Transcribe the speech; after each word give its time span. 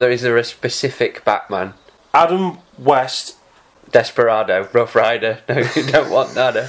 There 0.00 0.10
is 0.10 0.22
there 0.22 0.38
a 0.38 0.44
specific 0.44 1.24
Batman? 1.26 1.74
Adam 2.14 2.56
West. 2.78 3.36
Desperado, 3.92 4.66
Rough 4.72 4.94
Rider. 4.94 5.40
No, 5.48 5.58
you 5.76 5.82
don't 5.90 6.10
want 6.10 6.32
that. 6.34 6.56
eh? 6.56 6.68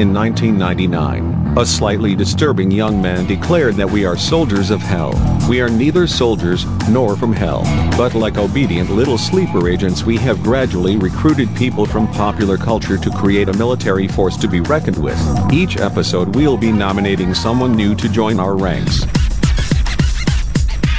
In 0.00 0.14
1999, 0.14 1.43
a 1.56 1.64
slightly 1.64 2.16
disturbing 2.16 2.68
young 2.68 3.00
man 3.00 3.26
declared 3.26 3.76
that 3.76 3.88
we 3.88 4.04
are 4.04 4.16
soldiers 4.16 4.70
of 4.70 4.80
hell. 4.80 5.12
We 5.48 5.60
are 5.60 5.68
neither 5.68 6.08
soldiers 6.08 6.66
nor 6.88 7.16
from 7.16 7.32
hell, 7.32 7.62
but 7.96 8.14
like 8.14 8.38
obedient 8.38 8.90
little 8.90 9.16
sleeper 9.16 9.68
agents, 9.68 10.02
we 10.02 10.16
have 10.16 10.42
gradually 10.42 10.96
recruited 10.96 11.48
people 11.54 11.86
from 11.86 12.08
popular 12.08 12.56
culture 12.56 12.98
to 12.98 13.10
create 13.10 13.48
a 13.48 13.52
military 13.52 14.08
force 14.08 14.36
to 14.38 14.48
be 14.48 14.60
reckoned 14.62 15.00
with. 15.00 15.16
Each 15.52 15.76
episode, 15.76 16.34
we'll 16.34 16.56
be 16.56 16.72
nominating 16.72 17.34
someone 17.34 17.76
new 17.76 17.94
to 17.94 18.08
join 18.08 18.40
our 18.40 18.56
ranks. 18.56 19.04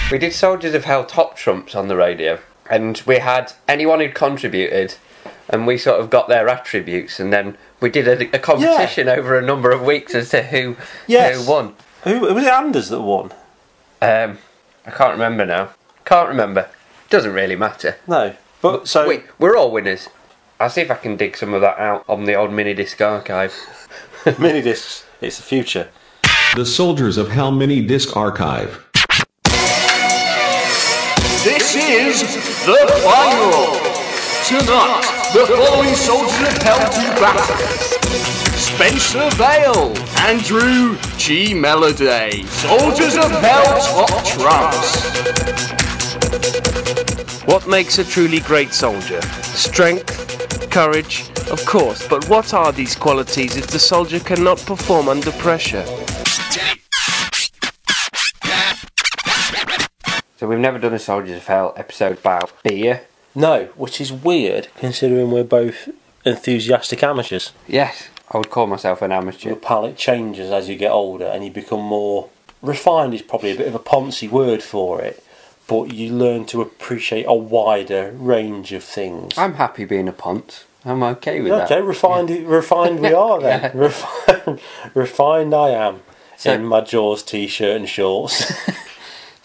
We 0.09 0.19
did 0.19 0.33
Soldiers 0.33 0.73
of 0.73 0.85
Hell 0.85 1.03
top 1.05 1.35
trumps 1.35 1.75
on 1.75 1.89
the 1.89 1.97
radio, 1.97 2.39
and 2.69 3.01
we 3.05 3.17
had 3.17 3.51
anyone 3.67 3.99
who'd 3.99 4.15
contributed, 4.15 4.95
and 5.49 5.67
we 5.67 5.77
sort 5.77 5.99
of 5.99 6.09
got 6.09 6.27
their 6.27 6.47
attributes, 6.49 7.19
and 7.19 7.31
then 7.31 7.57
we 7.79 7.89
did 7.89 8.07
a, 8.07 8.35
a 8.35 8.39
competition 8.39 9.07
over 9.09 9.37
a 9.37 9.41
number 9.41 9.71
of 9.71 9.81
weeks 9.83 10.15
as 10.15 10.29
to 10.31 10.43
who 10.43 10.75
Yes. 11.07 11.43
who 11.45 11.51
won. 11.51 11.75
Who 12.03 12.19
was 12.19 12.43
it? 12.43 12.51
Anders 12.53 12.89
that 12.89 13.01
won. 13.01 13.31
Um, 14.01 14.37
I 14.85 14.91
can't 14.91 15.13
remember 15.13 15.45
now. 15.45 15.69
Can't 16.05 16.29
remember. 16.29 16.69
Doesn't 17.09 17.33
really 17.33 17.55
matter. 17.55 17.97
No, 18.07 18.35
but 18.61 18.87
so 18.87 19.07
we, 19.07 19.21
we're 19.39 19.55
all 19.57 19.71
winners. 19.71 20.09
I'll 20.59 20.69
see 20.69 20.81
if 20.81 20.91
I 20.91 20.95
can 20.95 21.17
dig 21.17 21.35
some 21.35 21.53
of 21.53 21.61
that 21.61 21.77
out 21.79 22.05
on 22.07 22.25
the 22.25 22.33
old 22.35 22.53
mini 22.53 22.73
disc 22.73 22.99
archive. 23.01 23.53
mini 24.39 24.61
discs. 24.61 25.05
It's 25.21 25.37
the 25.37 25.43
future. 25.43 25.89
The 26.55 26.65
Soldiers 26.65 27.17
of 27.17 27.29
Hell 27.29 27.51
mini 27.51 27.81
disc 27.85 28.15
archive. 28.15 28.81
This 31.43 31.75
is 31.75 32.21
the 32.65 33.01
final. 33.03 33.79
Tonight, 34.45 35.03
the 35.35 35.45
following 35.47 35.93
soldiers 35.95 36.47
of 36.47 36.61
hell 36.63 36.79
to 36.79 37.19
battle. 37.19 37.57
Spencer 38.55 39.29
Vale, 39.31 39.93
Andrew 40.19 40.97
G. 41.17 41.53
Melody, 41.53 42.45
Soldiers 42.45 43.17
of 43.17 43.31
Hell 43.41 43.81
top 43.81 44.23
trumps. 44.23 45.03
What 47.43 47.67
makes 47.67 47.97
a 47.97 48.05
truly 48.05 48.39
great 48.39 48.71
soldier? 48.71 49.21
Strength, 49.43 50.69
courage, 50.69 51.29
of 51.51 51.65
course, 51.65 52.07
but 52.07 52.29
what 52.29 52.53
are 52.53 52.71
these 52.71 52.95
qualities 52.95 53.57
if 53.57 53.67
the 53.67 53.79
soldier 53.79 54.21
cannot 54.21 54.57
perform 54.59 55.09
under 55.09 55.33
pressure? 55.33 55.85
So 60.37 60.47
we've 60.47 60.59
never 60.59 60.79
done 60.79 60.93
a 60.93 60.99
Soldiers 60.99 61.35
of 61.37 61.45
Hell 61.45 61.73
episode 61.75 62.19
about 62.19 62.53
beer. 62.63 63.01
No, 63.35 63.65
which 63.75 63.99
is 63.99 64.11
weird 64.13 64.67
considering 64.77 65.29
we're 65.31 65.43
both 65.43 65.89
enthusiastic 66.25 67.03
amateurs. 67.03 67.51
Yes, 67.67 68.09
I 68.31 68.37
would 68.37 68.49
call 68.49 68.67
myself 68.67 69.01
an 69.01 69.11
amateur. 69.11 69.49
Your 69.49 69.57
palate 69.57 69.97
changes 69.97 70.51
as 70.51 70.67
you 70.69 70.75
get 70.77 70.91
older 70.91 71.25
and 71.25 71.43
you 71.43 71.51
become 71.51 71.81
more 71.81 72.29
refined 72.61 73.13
is 73.13 73.21
probably 73.21 73.51
a 73.51 73.57
bit 73.57 73.67
of 73.67 73.75
a 73.75 73.79
poncy 73.79 74.29
word 74.29 74.63
for 74.63 75.01
it, 75.01 75.23
but 75.67 75.93
you 75.93 76.13
learn 76.13 76.45
to 76.45 76.61
appreciate 76.61 77.25
a 77.27 77.33
wider 77.33 78.11
range 78.17 78.71
of 78.71 78.83
things. 78.83 79.37
I'm 79.37 79.55
happy 79.55 79.85
being 79.85 80.07
a 80.07 80.13
punt. 80.13 80.65
I'm 80.83 81.01
okay 81.03 81.41
with 81.41 81.51
that. 81.51 81.65
Okay, 81.65 81.75
that. 81.81 81.83
refined, 81.83 82.29
refined 82.47 82.99
we 82.99 83.13
are 83.13 83.41
then. 83.41 83.61
Yeah. 83.63 83.71
Refined, 83.73 84.59
refined 84.93 85.53
I 85.53 85.69
am 85.69 86.01
So- 86.37 86.53
in 86.53 86.65
my 86.65 86.81
Jaws 86.81 87.23
t-shirt 87.23 87.75
and 87.75 87.89
shorts. 87.89 88.51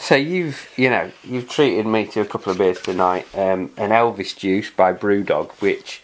So 0.00 0.16
you've, 0.16 0.68
you 0.76 0.88
know, 0.88 1.12
you've 1.22 1.48
treated 1.48 1.86
me 1.86 2.06
to 2.06 2.22
a 2.22 2.24
couple 2.24 2.50
of 2.50 2.58
beers 2.58 2.80
tonight. 2.80 3.26
Um, 3.34 3.70
an 3.76 3.90
Elvis 3.90 4.34
Juice 4.34 4.70
by 4.70 4.94
Brewdog, 4.94 5.50
which 5.60 6.02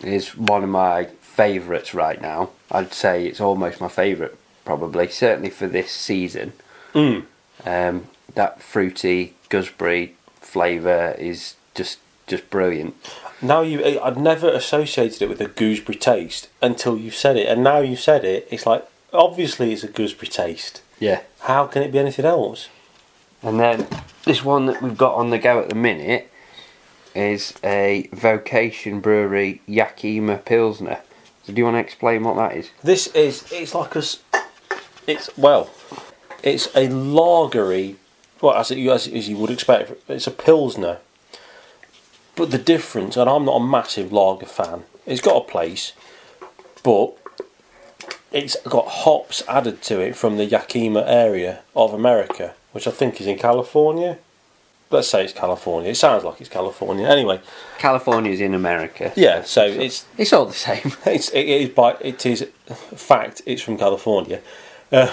is 0.00 0.36
one 0.36 0.62
of 0.62 0.70
my 0.70 1.06
favourites 1.20 1.92
right 1.92 2.22
now. 2.22 2.50
I'd 2.70 2.94
say 2.94 3.26
it's 3.26 3.40
almost 3.40 3.80
my 3.80 3.88
favourite, 3.88 4.34
probably, 4.64 5.08
certainly 5.08 5.50
for 5.50 5.66
this 5.66 5.90
season. 5.90 6.52
Mm. 6.94 7.24
Um, 7.66 8.06
that 8.34 8.62
fruity 8.62 9.34
gooseberry 9.48 10.14
flavour 10.40 11.16
is 11.18 11.56
just 11.74 11.98
just 12.28 12.48
brilliant. 12.50 12.94
Now 13.42 13.62
you, 13.62 14.00
I'd 14.00 14.16
never 14.16 14.48
associated 14.48 15.22
it 15.22 15.28
with 15.28 15.40
a 15.40 15.48
gooseberry 15.48 15.98
taste 15.98 16.48
until 16.62 16.96
you 16.96 17.10
said 17.10 17.36
it, 17.36 17.48
and 17.48 17.64
now 17.64 17.80
you 17.80 17.96
said 17.96 18.24
it. 18.24 18.46
It's 18.50 18.64
like 18.64 18.86
obviously 19.12 19.72
it's 19.72 19.82
a 19.82 19.88
gooseberry 19.88 20.28
taste. 20.28 20.82
Yeah. 21.00 21.22
How 21.40 21.66
can 21.66 21.82
it 21.82 21.90
be 21.90 21.98
anything 21.98 22.24
else? 22.24 22.68
And 23.44 23.60
then 23.60 23.86
this 24.24 24.42
one 24.42 24.66
that 24.66 24.82
we've 24.82 24.96
got 24.96 25.14
on 25.14 25.28
the 25.30 25.38
go 25.38 25.60
at 25.60 25.68
the 25.68 25.74
minute 25.74 26.30
is 27.14 27.54
a 27.62 28.08
Vocation 28.12 29.00
Brewery 29.00 29.60
Yakima 29.66 30.38
Pilsner. 30.38 31.00
So 31.44 31.52
do 31.52 31.58
you 31.58 31.64
want 31.64 31.76
to 31.76 31.80
explain 31.80 32.24
what 32.24 32.36
that 32.36 32.56
is? 32.56 32.70
This 32.82 33.06
is 33.08 33.44
it's 33.52 33.74
like 33.74 33.94
a 33.94 34.02
it's 35.06 35.28
well, 35.36 35.70
it's 36.42 36.66
a 36.68 36.88
lagery. 36.88 37.96
Well, 38.40 38.54
as, 38.54 38.70
it, 38.70 38.78
as, 38.88 39.06
as 39.06 39.28
you 39.28 39.36
would 39.36 39.50
expect, 39.50 39.92
it's 40.08 40.26
a 40.26 40.30
pilsner. 40.30 40.98
But 42.36 42.50
the 42.50 42.58
difference, 42.58 43.16
and 43.16 43.28
I'm 43.30 43.44
not 43.44 43.56
a 43.60 43.64
massive 43.64 44.12
lager 44.12 44.46
fan. 44.46 44.84
It's 45.06 45.20
got 45.20 45.36
a 45.36 45.48
place, 45.48 45.92
but 46.82 47.16
it's 48.32 48.56
got 48.62 48.88
hops 48.88 49.42
added 49.46 49.82
to 49.82 50.00
it 50.00 50.16
from 50.16 50.36
the 50.36 50.46
Yakima 50.46 51.04
area 51.06 51.60
of 51.76 51.92
America, 51.92 52.54
which 52.74 52.88
I 52.88 52.90
think 52.90 53.20
is 53.20 53.26
in 53.26 53.38
California. 53.38 54.18
Let's 54.90 55.08
say 55.08 55.24
it's 55.24 55.32
California. 55.32 55.90
It 55.90 55.96
sounds 55.96 56.24
like 56.24 56.40
it's 56.40 56.50
California. 56.50 57.06
Anyway, 57.08 57.40
California 57.78 58.32
is 58.32 58.40
in 58.40 58.52
America. 58.54 59.12
yeah. 59.16 59.42
So 59.42 59.64
it's 59.64 60.04
It's 60.18 60.32
all 60.32 60.46
the 60.46 60.52
same. 60.52 60.92
it's 61.06 61.28
it 61.30 61.46
is 61.48 61.68
by 61.70 61.96
it 62.00 62.26
is 62.26 62.46
fact 62.94 63.42
it's 63.46 63.62
from 63.62 63.78
California. 63.78 64.40
Uh, 64.92 65.12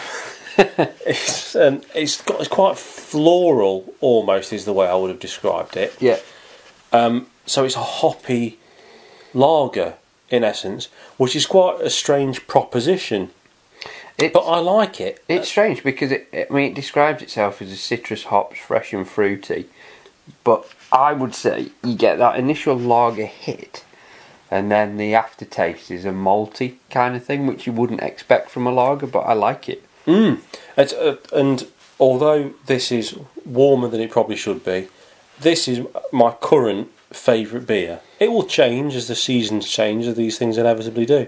it's 1.05 1.55
um, 1.55 1.81
it's 1.95 2.21
got 2.21 2.39
it's 2.39 2.49
quite 2.49 2.77
floral 2.77 3.93
almost 4.01 4.51
is 4.51 4.65
the 4.65 4.73
way 4.73 4.87
I 4.87 4.95
would 4.95 5.09
have 5.09 5.19
described 5.19 5.77
it. 5.77 5.95
Yeah. 5.99 6.19
So 7.45 7.65
it's 7.65 7.75
a 7.75 7.79
hoppy 8.01 8.59
lager 9.33 9.95
in 10.29 10.43
essence, 10.43 10.87
which 11.17 11.35
is 11.35 11.45
quite 11.45 11.81
a 11.81 11.89
strange 11.89 12.47
proposition. 12.47 13.29
It's, 14.17 14.33
But 14.33 14.41
I 14.41 14.59
like 14.59 15.01
it. 15.01 15.23
it's 15.27 15.47
strange 15.49 15.83
because 15.83 16.11
it, 16.11 16.27
I 16.33 16.53
mean, 16.53 16.71
it 16.71 16.75
describes 16.75 17.21
itself 17.23 17.61
as 17.61 17.71
a 17.71 17.75
citrus 17.77 18.25
hops, 18.25 18.59
fresh 18.59 18.93
and 18.93 19.07
fruity. 19.07 19.65
But 20.43 20.67
I 20.91 21.13
would 21.13 21.33
say 21.33 21.69
you 21.83 21.95
get 21.95 22.17
that 22.19 22.37
initial 22.37 22.75
lager 22.75 23.25
hit, 23.25 23.83
and 24.51 24.71
then 24.71 24.97
the 24.97 25.15
aftertaste 25.15 25.89
is 25.89 26.05
a 26.05 26.11
malty 26.11 26.75
kind 26.89 27.15
of 27.15 27.23
thing, 27.23 27.47
which 27.47 27.65
you 27.65 27.73
wouldn't 27.73 28.01
expect 28.01 28.49
from 28.49 28.67
a 28.67 28.71
lager. 28.71 29.07
But 29.07 29.21
I 29.21 29.33
like 29.33 29.67
it. 29.69 29.83
It's, 30.77 30.93
uh, 30.93 31.17
and 31.33 31.67
although 31.99 32.53
this 32.65 32.91
is 32.91 33.15
warmer 33.45 33.87
than 33.87 34.01
it 34.01 34.11
probably 34.11 34.35
should 34.35 34.63
be, 34.63 34.87
this 35.39 35.67
is 35.67 35.85
my 36.11 36.31
current 36.31 36.89
favourite 37.11 37.65
beer. 37.65 37.99
It 38.19 38.31
will 38.31 38.45
change 38.45 38.95
as 38.95 39.07
the 39.07 39.15
seasons 39.15 39.67
change, 39.69 40.05
as 40.05 40.15
these 40.15 40.37
things 40.37 40.57
inevitably 40.57 41.05
do. 41.05 41.27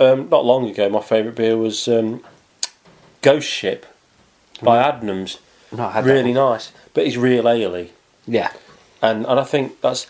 Um, 0.00 0.28
not 0.30 0.44
long 0.46 0.68
ago, 0.68 0.88
my 0.88 1.02
favourite 1.02 1.36
beer 1.36 1.56
was 1.58 1.86
um, 1.86 2.22
Ghost 3.20 3.46
Ship 3.48 3.84
by 4.62 4.82
Adnams. 4.82 5.38
Not 5.70 5.92
had 5.92 6.04
that 6.04 6.10
Really 6.10 6.34
one. 6.34 6.52
nice, 6.52 6.72
but 6.94 7.04
it's 7.06 7.16
real 7.16 7.48
ale 7.48 7.86
Yeah. 8.26 8.50
and 9.02 9.24
and 9.26 9.38
I 9.38 9.44
think 9.44 9.80
that's 9.82 10.06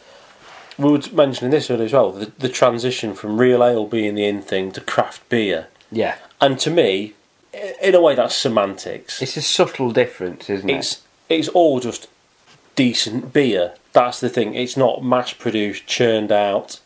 we 0.79 0.93
were 0.93 1.01
mentioning 1.13 1.51
this 1.51 1.71
earlier 1.71 1.85
as 1.87 1.93
well. 1.93 2.13
The, 2.13 2.33
the 2.39 2.49
transition 2.49 3.15
from 3.15 3.39
real 3.39 3.63
ale 3.63 3.85
being 3.87 4.15
the 4.15 4.25
in 4.25 4.41
thing 4.43 4.73
to 4.73 4.81
craft 4.81 5.29
beer, 5.29 5.67
Yeah. 5.93 6.15
and 6.41 6.59
to 6.61 6.71
me, 6.71 7.13
i- 7.53 7.75
in 7.83 7.95
a 7.95 8.01
way, 8.01 8.15
that's 8.15 8.35
semantics. 8.37 9.21
It's 9.21 9.37
a 9.37 9.43
subtle 9.43 9.91
difference, 9.91 10.49
isn't 10.49 10.71
it? 10.71 10.77
It's 10.77 11.03
it's 11.29 11.49
all 11.49 11.81
just 11.81 12.07
decent 12.77 13.33
beer. 13.33 13.75
That's 13.93 14.21
the 14.21 14.29
thing. 14.31 14.55
It's 14.55 14.77
not 14.77 15.03
mass 15.05 15.33
produced, 15.33 15.87
churned 15.87 16.31
out 16.33 16.79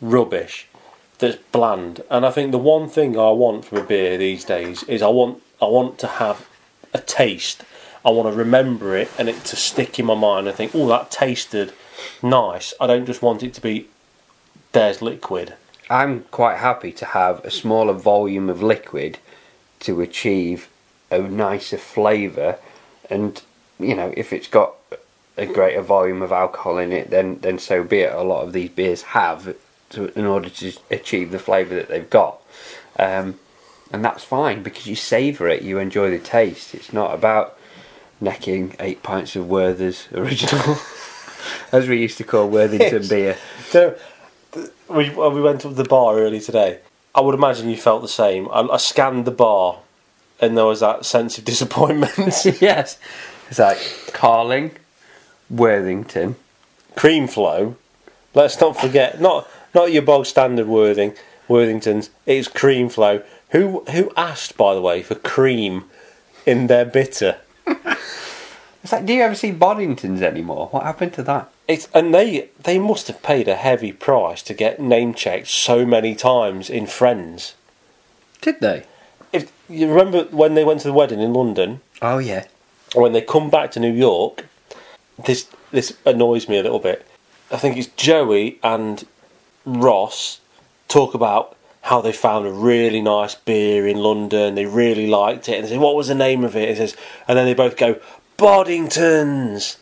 rubbish 0.00 0.68
that's 1.18 1.36
bland. 1.52 2.02
And 2.10 2.24
I 2.24 2.30
think 2.30 2.52
the 2.52 2.58
one 2.58 2.88
thing 2.88 3.18
I 3.18 3.30
want 3.30 3.64
from 3.64 3.78
a 3.78 3.84
beer 3.84 4.16
these 4.16 4.44
days 4.44 4.82
is 4.84 5.02
I 5.02 5.08
want 5.08 5.42
I 5.60 5.66
want 5.66 5.98
to 6.00 6.06
have 6.06 6.48
a 6.94 6.98
taste. 6.98 7.64
I 8.04 8.10
want 8.10 8.32
to 8.32 8.38
remember 8.38 8.96
it 8.96 9.10
and 9.18 9.28
it 9.28 9.44
to 9.46 9.56
stick 9.56 9.98
in 9.98 10.06
my 10.06 10.14
mind 10.14 10.46
and 10.46 10.56
think, 10.56 10.72
oh, 10.74 10.86
that 10.88 11.10
tasted 11.10 11.72
nice. 12.22 12.72
I 12.80 12.86
don't 12.86 13.06
just 13.06 13.22
want 13.22 13.42
it 13.42 13.54
to 13.54 13.60
be 13.60 13.88
there's 14.72 15.02
liquid. 15.02 15.54
I'm 15.90 16.24
quite 16.30 16.58
happy 16.58 16.92
to 16.92 17.04
have 17.06 17.44
a 17.44 17.50
smaller 17.50 17.94
volume 17.94 18.50
of 18.50 18.62
liquid 18.62 19.18
to 19.80 20.00
achieve 20.00 20.68
a 21.10 21.18
nicer 21.18 21.78
flavour, 21.78 22.58
and 23.08 23.40
you 23.80 23.94
know, 23.94 24.12
if 24.16 24.32
it's 24.32 24.48
got 24.48 24.74
a 25.36 25.46
greater 25.46 25.80
volume 25.80 26.20
of 26.20 26.32
alcohol 26.32 26.78
in 26.78 26.92
it, 26.92 27.10
then 27.10 27.38
then 27.40 27.58
so 27.58 27.82
be 27.82 28.00
it. 28.00 28.12
A 28.12 28.22
lot 28.22 28.44
of 28.44 28.52
these 28.52 28.70
beers 28.70 29.02
have 29.02 29.56
to, 29.90 30.16
in 30.18 30.24
order 30.24 30.48
to 30.48 30.72
achieve 30.90 31.30
the 31.30 31.38
flavour 31.38 31.74
that 31.74 31.88
they've 31.88 32.08
got. 32.08 32.40
Um, 32.98 33.38
and 33.92 34.04
that's 34.04 34.24
fine 34.24 34.62
because 34.62 34.86
you 34.86 34.96
savour 34.96 35.48
it, 35.48 35.62
you 35.62 35.78
enjoy 35.78 36.10
the 36.10 36.18
taste. 36.18 36.74
It's 36.74 36.92
not 36.92 37.14
about 37.14 37.58
necking 38.20 38.74
eight 38.80 39.02
pints 39.02 39.36
of 39.36 39.48
Werther's 39.48 40.08
original, 40.12 40.76
as 41.72 41.88
we 41.88 42.00
used 42.00 42.18
to 42.18 42.24
call 42.24 42.48
Worthington 42.48 43.02
Yes. 43.02 43.08
beer. 43.10 43.36
So, 43.68 43.98
we, 44.88 45.10
we 45.10 45.40
went 45.40 45.60
to 45.62 45.68
the 45.68 45.84
bar 45.84 46.18
early 46.18 46.40
today, 46.40 46.80
I 47.14 47.20
would 47.20 47.34
imagine 47.34 47.68
you 47.68 47.76
felt 47.76 48.02
the 48.02 48.08
same. 48.08 48.48
I, 48.50 48.60
I 48.60 48.76
scanned 48.76 49.24
the 49.24 49.32
bar, 49.32 49.80
and 50.40 50.56
there 50.56 50.64
was 50.64 50.80
that 50.80 51.04
sense 51.04 51.36
of 51.36 51.44
disappointment. 51.44 52.16
yes, 52.60 52.96
it's 53.50 53.58
like 53.58 53.78
Carling, 54.12 54.76
Worthington. 55.50 56.36
Cream 56.96 57.26
flow. 57.26 57.76
Let's 58.34 58.60
not 58.60 58.80
forget, 58.80 59.20
not 59.20 59.48
not 59.74 59.92
your 59.92 60.02
bog 60.02 60.26
standard 60.26 60.66
Worthing, 60.66 61.14
Worthingtons. 61.48 62.10
It's 62.26 62.48
cream 62.48 62.88
flow. 62.88 63.22
Who 63.50 63.84
who 63.90 64.12
asked, 64.16 64.56
by 64.56 64.74
the 64.74 64.82
way, 64.82 65.02
for 65.02 65.14
cream 65.14 65.84
in 66.46 66.66
their 66.66 66.84
bitter? 66.84 67.38
It's 68.82 68.92
like, 68.92 69.06
do 69.06 69.12
you 69.12 69.22
ever 69.22 69.34
see 69.34 69.52
Boddingtons 69.52 70.22
anymore? 70.22 70.68
What 70.70 70.84
happened 70.84 71.12
to 71.14 71.22
that? 71.24 71.50
It's 71.66 71.88
and 71.92 72.14
they 72.14 72.48
they 72.62 72.78
must 72.78 73.08
have 73.08 73.22
paid 73.22 73.48
a 73.48 73.56
heavy 73.56 73.92
price 73.92 74.40
to 74.44 74.54
get 74.54 74.80
name 74.80 75.12
checked 75.14 75.48
so 75.48 75.84
many 75.84 76.14
times 76.14 76.70
in 76.70 76.86
Friends. 76.86 77.54
Did 78.40 78.60
they? 78.60 78.84
If 79.32 79.52
you 79.68 79.88
remember 79.88 80.24
when 80.30 80.54
they 80.54 80.64
went 80.64 80.80
to 80.82 80.88
the 80.88 80.94
wedding 80.94 81.20
in 81.20 81.34
London, 81.34 81.80
Oh 82.00 82.18
yeah. 82.18 82.44
when 82.94 83.12
they 83.12 83.20
come 83.20 83.50
back 83.50 83.72
to 83.72 83.80
New 83.80 83.92
York, 83.92 84.46
this 85.26 85.48
this 85.72 85.94
annoys 86.06 86.48
me 86.48 86.56
a 86.58 86.62
little 86.62 86.78
bit. 86.78 87.04
I 87.50 87.56
think 87.56 87.76
it's 87.76 87.88
Joey 87.88 88.58
and 88.62 89.04
Ross 89.76 90.40
talk 90.88 91.14
about 91.14 91.56
how 91.82 92.00
they 92.00 92.12
found 92.12 92.46
a 92.46 92.52
really 92.52 93.00
nice 93.00 93.34
beer 93.34 93.86
in 93.86 93.98
London. 93.98 94.54
They 94.54 94.66
really 94.66 95.06
liked 95.06 95.48
it, 95.48 95.56
and 95.56 95.64
they 95.64 95.70
say, 95.70 95.78
"What 95.78 95.94
was 95.94 96.08
the 96.08 96.14
name 96.14 96.44
of 96.44 96.56
it?" 96.56 96.68
It 96.68 96.76
says, 96.78 96.96
and 97.26 97.38
then 97.38 97.46
they 97.46 97.54
both 97.54 97.76
go, 97.76 97.96
"Boddingtons." 98.38 99.76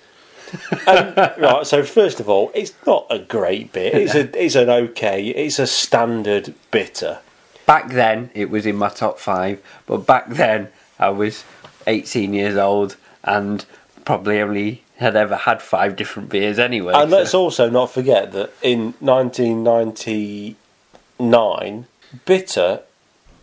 and, 0.86 1.16
right. 1.16 1.66
So 1.66 1.82
first 1.82 2.20
of 2.20 2.28
all, 2.28 2.50
it's 2.54 2.72
not 2.86 3.06
a 3.10 3.18
great 3.18 3.72
beer. 3.72 3.90
It's 3.94 4.14
a 4.14 4.44
it's 4.44 4.54
an 4.54 4.70
okay. 4.70 5.28
It's 5.28 5.58
a 5.58 5.66
standard 5.66 6.54
bitter. 6.70 7.18
Back 7.66 7.90
then, 7.90 8.30
it 8.34 8.50
was 8.50 8.64
in 8.64 8.76
my 8.76 8.88
top 8.88 9.18
five, 9.18 9.60
but 9.86 10.06
back 10.06 10.28
then 10.28 10.68
I 10.98 11.08
was 11.08 11.44
18 11.88 12.32
years 12.32 12.56
old 12.56 12.96
and 13.24 13.64
probably 14.04 14.40
only 14.40 14.84
had 14.96 15.16
ever 15.16 15.36
had 15.36 15.62
five 15.62 15.96
different 15.96 16.28
beers 16.28 16.58
anyway. 16.58 16.92
And 16.94 17.10
so- 17.10 17.16
let's 17.16 17.34
also 17.34 17.70
not 17.70 17.90
forget 17.90 18.32
that 18.32 18.50
in 18.62 18.94
1999, 19.00 21.86
bitter 22.24 22.80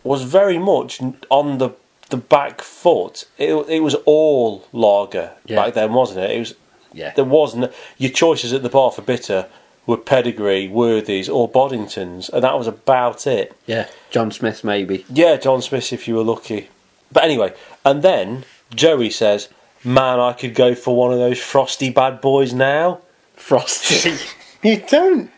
was 0.02 0.22
very 0.22 0.58
much 0.58 1.00
on 1.30 1.58
the 1.58 1.70
the 2.10 2.16
back 2.18 2.60
foot. 2.60 3.24
It, 3.38 3.54
it 3.68 3.80
was 3.82 3.94
all 4.04 4.66
lager 4.72 5.30
Yeah. 5.46 5.56
back 5.64 5.72
then, 5.74 5.94
wasn't 5.94 6.20
it? 6.20 6.30
It 6.32 6.38
was. 6.38 6.54
yeah, 6.92 7.12
There 7.16 7.24
wasn't 7.24 7.72
your 7.98 8.10
choices 8.12 8.52
at 8.52 8.62
the 8.62 8.68
bar 8.68 8.92
for 8.92 9.00
bitter 9.02 9.46
were 9.86 9.96
Pedigree, 9.96 10.68
Worthies, 10.68 11.28
or 11.30 11.48
Boddingtons, 11.50 12.28
and 12.30 12.44
that 12.44 12.56
was 12.58 12.66
about 12.66 13.26
it. 13.26 13.54
yeah, 13.66 13.86
John 14.10 14.30
Smith 14.30 14.62
maybe. 14.64 15.04
Yeah, 15.10 15.36
John 15.36 15.62
Smith, 15.62 15.92
if 15.94 16.06
you 16.06 16.14
were 16.16 16.22
lucky. 16.24 16.68
But 17.10 17.24
anyway, 17.24 17.54
and 17.84 18.02
then 18.02 18.44
Joey 18.74 19.08
says, 19.10 19.48
"Man, 19.84 20.18
I 20.20 20.32
could 20.32 20.54
go 20.54 20.74
for 20.74 20.96
one 20.96 21.12
of 21.12 21.18
those 21.18 21.38
frosty 21.40 21.90
bad 21.90 22.20
boys 22.20 22.52
now." 22.52 23.00
Frosty. 23.36 24.14
You 24.62 24.82
don't. 24.88 25.30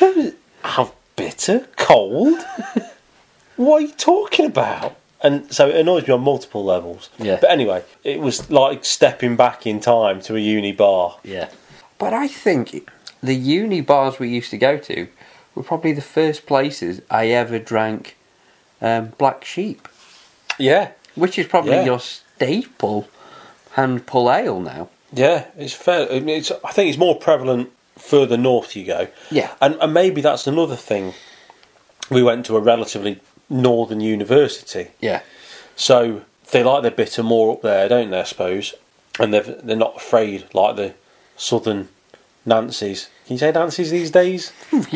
You 0.00 0.34
don't 0.78 0.92
bitter, 1.16 1.66
cold. 1.76 2.38
what 3.56 3.76
are 3.78 3.80
you 3.86 3.92
talking 3.92 4.46
about? 4.46 4.94
And 5.20 5.52
so 5.52 5.68
it 5.68 5.74
annoys 5.74 6.06
me 6.06 6.14
on 6.14 6.20
multiple 6.20 6.64
levels. 6.64 7.10
Yeah. 7.18 7.38
But 7.40 7.50
anyway, 7.50 7.82
it 8.04 8.20
was 8.20 8.48
like 8.48 8.84
stepping 8.84 9.34
back 9.36 9.66
in 9.66 9.80
time 9.80 10.20
to 10.22 10.36
a 10.36 10.38
uni 10.38 10.70
bar. 10.70 11.18
yeah, 11.24 11.48
but 11.98 12.12
I 12.12 12.28
think 12.28 12.88
the 13.22 13.34
uni 13.34 13.80
bars 13.80 14.18
we 14.20 14.28
used 14.28 14.50
to 14.50 14.58
go 14.58 14.78
to 14.78 15.08
were 15.56 15.62
probably 15.64 15.92
the 15.92 16.00
first 16.00 16.46
places 16.46 17.02
I 17.10 17.26
ever 17.28 17.58
drank 17.58 18.16
um, 18.80 19.12
Black 19.18 19.44
Sheep, 19.44 19.88
Yeah. 20.58 20.90
which 21.16 21.38
is 21.40 21.46
probably 21.48 21.72
Yeah. 21.72 21.84
your 21.84 22.00
staple 22.00 23.08
hand 23.72 24.06
pull 24.06 24.30
ale 24.32 24.60
now. 24.60 24.88
Yeah, 25.12 25.46
it's 25.56 25.74
fair. 25.74 26.10
I, 26.10 26.20
mean, 26.20 26.30
it's, 26.30 26.52
I 26.64 26.72
think 26.72 26.88
it's 26.88 26.98
more 26.98 27.16
prevalent 27.16 27.70
further 27.98 28.36
north 28.36 28.74
you 28.74 28.84
go. 28.86 29.08
Yeah. 29.30 29.52
And, 29.60 29.76
and 29.80 29.92
maybe 29.92 30.20
that's 30.20 30.46
another 30.46 30.76
thing. 30.76 31.14
We 32.10 32.22
went 32.22 32.46
to 32.46 32.56
a 32.56 32.60
relatively 32.60 33.20
northern 33.48 34.00
university. 34.00 34.88
Yeah, 35.00 35.20
So 35.76 36.22
they 36.50 36.62
like 36.62 36.82
their 36.82 36.90
bitter 36.90 37.22
more 37.22 37.52
up 37.52 37.62
there, 37.62 37.88
don't 37.88 38.10
they? 38.10 38.20
I 38.20 38.24
suppose, 38.24 38.74
and 39.18 39.32
they're 39.32 39.42
they're 39.42 39.76
not 39.76 39.96
afraid 39.96 40.52
like 40.54 40.76
the 40.76 40.94
southern 41.36 41.88
Nancy's. 42.44 43.08
Can 43.26 43.34
you 43.34 43.38
say 43.38 43.52
Nancy's 43.52 43.90
these 43.90 44.10
days? 44.10 44.52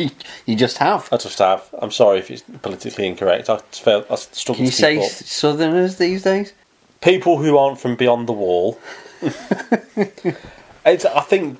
you, 0.45 0.55
just 0.55 0.77
have. 0.79 1.07
I 1.11 1.17
just 1.17 1.39
have. 1.39 1.67
I'm 1.79 1.91
sorry 1.91 2.19
if 2.19 2.29
it's 2.29 2.43
politically 2.61 3.07
incorrect. 3.07 3.49
I 3.49 3.57
fail. 3.57 4.05
I 4.09 4.15
struggle 4.15 4.55
Can 4.55 4.65
you 4.65 4.71
to 4.71 4.77
say 4.77 4.97
up. 4.97 5.11
Southerners 5.11 5.97
these 5.97 6.23
days? 6.23 6.53
People 7.01 7.37
who 7.37 7.57
aren't 7.57 7.79
from 7.79 7.95
beyond 7.95 8.27
the 8.27 8.33
wall. 8.33 8.79
it's, 10.85 11.05
I 11.05 11.21
think 11.21 11.59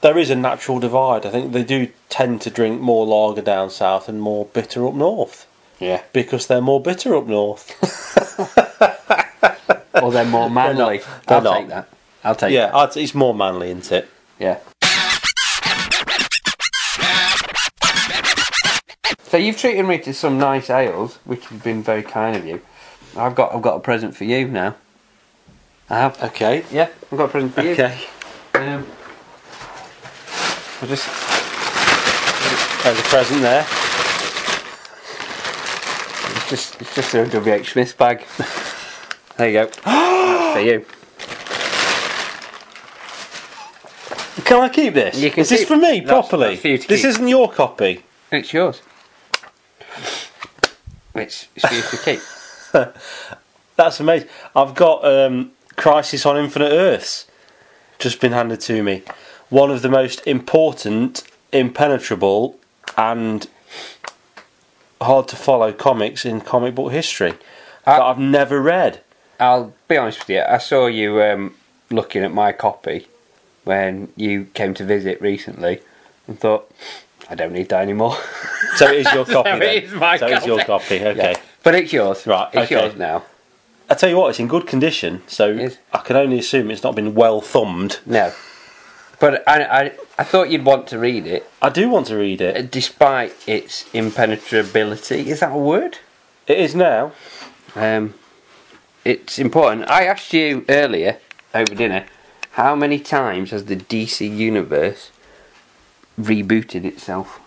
there 0.00 0.18
is 0.18 0.30
a 0.30 0.36
natural 0.36 0.78
divide. 0.80 1.26
I 1.26 1.30
think 1.30 1.52
they 1.52 1.64
do 1.64 1.88
tend 2.08 2.40
to 2.42 2.50
drink 2.50 2.80
more 2.80 3.06
lager 3.06 3.42
down 3.42 3.70
south 3.70 4.08
and 4.08 4.20
more 4.20 4.46
bitter 4.46 4.86
up 4.86 4.94
north 4.94 5.46
Yeah. 5.80 6.02
because 6.12 6.46
they're 6.46 6.60
more 6.60 6.80
bitter 6.80 7.14
up 7.16 7.26
north. 7.26 7.72
Or 10.02 10.10
they're 10.10 10.24
more 10.24 10.50
manly. 10.50 10.98
They're 11.28 11.38
I'll 11.38 11.42
not. 11.44 11.56
take 11.58 11.68
that. 11.68 11.88
I'll 12.24 12.34
take 12.34 12.52
yeah, 12.52 12.66
that. 12.66 12.74
I'd, 12.74 12.96
it's 12.96 13.14
more 13.14 13.32
manly, 13.32 13.70
isn't 13.70 13.92
it? 13.92 14.08
Yeah. 14.40 14.58
So 19.28 19.36
you've 19.36 19.56
treated 19.56 19.84
me 19.86 19.98
to 19.98 20.12
some 20.12 20.36
nice 20.36 20.68
ales, 20.68 21.18
which 21.24 21.46
has 21.46 21.60
been 21.62 21.82
very 21.82 22.02
kind 22.02 22.36
of 22.36 22.44
you. 22.44 22.60
I've 23.16 23.34
got 23.34 23.54
I've 23.54 23.62
got 23.62 23.76
a 23.76 23.80
present 23.80 24.16
for 24.16 24.24
you 24.24 24.48
now. 24.48 24.74
I 25.90 25.98
have. 25.98 26.20
Okay. 26.22 26.64
Yeah, 26.72 26.88
I've 27.12 27.18
got 27.18 27.24
a 27.26 27.28
present 27.28 27.54
for 27.54 27.62
you. 27.62 27.72
Okay. 27.72 27.98
Um, 28.54 28.86
I'll 30.80 30.88
just 30.88 31.06
There's 32.84 32.98
a 32.98 33.02
present 33.02 33.40
there. 33.42 33.66
it's 36.36 36.48
just 36.50 36.80
it's 36.80 36.94
just 36.94 37.14
a 37.14 37.24
WH 37.26 37.64
Smith 37.66 37.96
bag. 37.98 38.24
There 39.36 39.48
you 39.48 39.54
go. 39.54 39.66
That's 39.84 40.54
for 40.54 40.60
you. 40.60 40.86
Can 44.44 44.60
I 44.62 44.68
keep 44.68 44.94
this? 44.94 45.18
You 45.18 45.30
can 45.32 45.40
Is 45.40 45.48
this 45.48 45.60
keep- 45.62 45.68
for 45.68 45.76
me 45.76 45.98
that's- 46.00 46.06
properly? 46.08 46.50
that's 46.50 46.60
for 46.62 46.68
you 46.68 46.78
to 46.78 46.86
this 46.88 47.00
keep. 47.00 47.08
isn't 47.08 47.26
your 47.26 47.50
copy. 47.50 48.04
It's 48.30 48.52
yours. 48.52 48.80
It's, 51.16 51.48
it's 51.56 51.66
for 51.66 51.74
you 51.74 51.82
to 51.82 51.96
keep. 51.96 52.20
That's 53.76 54.00
amazing. 54.00 54.28
I've 54.54 54.74
got 54.74 55.04
um, 55.04 55.52
Crisis 55.76 56.26
on 56.26 56.36
Infinite 56.36 56.70
Earths 56.70 57.26
just 57.98 58.20
been 58.20 58.32
handed 58.32 58.60
to 58.60 58.82
me. 58.82 59.02
One 59.48 59.70
of 59.70 59.82
the 59.82 59.88
most 59.88 60.26
important, 60.26 61.22
impenetrable, 61.52 62.58
and 62.96 63.48
hard 65.00 65.28
to 65.28 65.36
follow 65.36 65.72
comics 65.72 66.24
in 66.24 66.40
comic 66.40 66.74
book 66.74 66.92
history 66.92 67.34
that 67.84 68.00
I've 68.00 68.18
never 68.18 68.60
read. 68.60 69.02
I'll 69.38 69.74
be 69.88 69.96
honest 69.96 70.20
with 70.20 70.30
you. 70.30 70.42
I 70.42 70.58
saw 70.58 70.86
you 70.86 71.22
um, 71.22 71.54
looking 71.90 72.22
at 72.22 72.32
my 72.32 72.52
copy 72.52 73.08
when 73.64 74.12
you 74.16 74.46
came 74.54 74.74
to 74.74 74.84
visit 74.84 75.20
recently, 75.20 75.80
and 76.26 76.38
thought, 76.38 76.70
I 77.30 77.34
don't 77.34 77.52
need 77.52 77.68
that 77.70 77.82
anymore. 77.82 78.16
So 78.76 78.86
it 78.88 79.06
is 79.06 79.12
your 79.12 79.24
copy. 79.36 79.50
So 79.50 79.58
then. 79.58 79.82
is 79.82 79.92
my 79.92 80.16
so 80.18 80.26
it's 80.26 80.46
your 80.46 80.58
copy. 80.64 80.98
copy. 80.98 81.06
Okay. 81.06 81.32
Yeah. 81.32 81.40
But 81.64 81.74
it's 81.74 81.92
yours. 81.92 82.26
Right, 82.26 82.48
It's 82.52 82.70
okay. 82.70 82.80
yours 82.80 82.96
now. 82.96 83.24
I 83.90 83.94
tell 83.94 84.08
you 84.08 84.16
what, 84.16 84.30
it's 84.30 84.38
in 84.40 84.48
good 84.48 84.66
condition. 84.66 85.22
So. 85.26 85.70
I 85.92 85.98
can 85.98 86.16
only 86.16 86.38
assume 86.38 86.70
it's 86.70 86.82
not 86.82 86.94
been 86.94 87.14
well 87.14 87.40
thumbed. 87.40 88.00
No. 88.06 88.32
But 89.20 89.42
I, 89.48 89.62
I, 89.64 89.92
I 90.18 90.24
thought 90.24 90.50
you'd 90.50 90.64
want 90.64 90.86
to 90.88 90.98
read 90.98 91.26
it, 91.26 91.48
I 91.62 91.70
do 91.70 91.88
want 91.88 92.06
to 92.08 92.16
read 92.16 92.42
uh, 92.42 92.46
it. 92.46 92.70
despite 92.70 93.32
its 93.48 93.84
impenetrability. 93.94 95.28
Is 95.28 95.40
that 95.40 95.52
a 95.52 95.58
word? 95.58 95.98
It 96.46 96.58
is 96.58 96.74
now. 96.74 97.12
Um, 97.74 98.14
it's 99.04 99.38
important. 99.38 99.88
I 99.88 100.04
asked 100.04 100.32
you 100.32 100.64
earlier 100.68 101.18
over 101.54 101.74
dinner 101.74 102.06
how 102.52 102.74
many 102.74 102.98
times 102.98 103.50
has 103.50 103.64
the 103.64 103.76
DC 103.76 104.36
universe 104.36 105.10
rebooted 106.20 106.84
itself? 106.84 107.40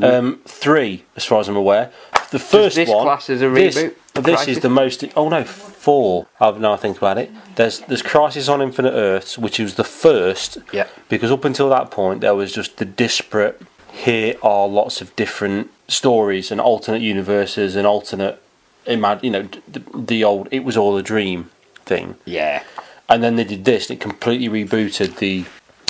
Um, 0.00 0.40
three, 0.46 1.04
as 1.16 1.24
far 1.24 1.40
as 1.40 1.48
I'm 1.48 1.56
aware. 1.56 1.90
The 2.30 2.38
first 2.38 2.76
this 2.76 2.88
one. 2.88 3.02
class 3.04 3.28
as 3.28 3.42
a 3.42 3.48
this- 3.50 3.76
reboot? 3.76 3.94
This, 4.14 4.24
Crisis? 4.24 4.48
is 4.56 4.62
the 4.62 4.68
most. 4.68 5.04
Oh 5.16 5.28
no, 5.30 5.42
four. 5.42 6.26
I've 6.38 6.60
now 6.60 6.74
I 6.74 6.76
think 6.76 6.98
about 6.98 7.16
it. 7.16 7.30
There's 7.56 7.80
there's 7.80 8.02
Crisis 8.02 8.46
on 8.48 8.60
Infinite 8.60 8.92
Earths, 8.92 9.38
which 9.38 9.58
was 9.58 9.74
the 9.76 9.84
first. 9.84 10.58
Yeah. 10.70 10.86
Because 11.08 11.30
up 11.30 11.44
until 11.46 11.70
that 11.70 11.90
point, 11.90 12.20
there 12.20 12.34
was 12.34 12.52
just 12.52 12.76
the 12.76 12.84
disparate. 12.84 13.60
Here 13.90 14.34
are 14.42 14.68
lots 14.68 15.00
of 15.00 15.14
different 15.16 15.70
stories 15.88 16.50
and 16.50 16.60
alternate 16.60 17.00
universes 17.02 17.74
and 17.74 17.86
alternate 17.86 18.42
imagine, 18.86 19.24
you 19.24 19.30
know, 19.30 19.48
the, 19.66 19.82
the 19.94 20.24
old 20.24 20.48
"it 20.50 20.60
was 20.64 20.76
all 20.76 20.96
a 20.98 21.02
dream" 21.02 21.50
thing, 21.86 22.16
Yeah. 22.26 22.62
and 23.08 23.22
then 23.22 23.36
they 23.36 23.44
did 23.44 23.64
this. 23.64 23.88
and 23.90 23.98
It 23.98 24.02
completely 24.02 24.48
rebooted 24.64 25.16
the 25.16 25.44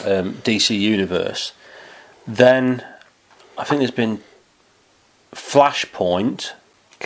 um, 0.09 0.35
DC 0.45 0.79
universe. 0.79 1.53
Then 2.27 2.85
I 3.59 3.65
think 3.65 3.81
there's 3.81 3.91
been 3.91 4.23
Flashpoint, 5.35 6.53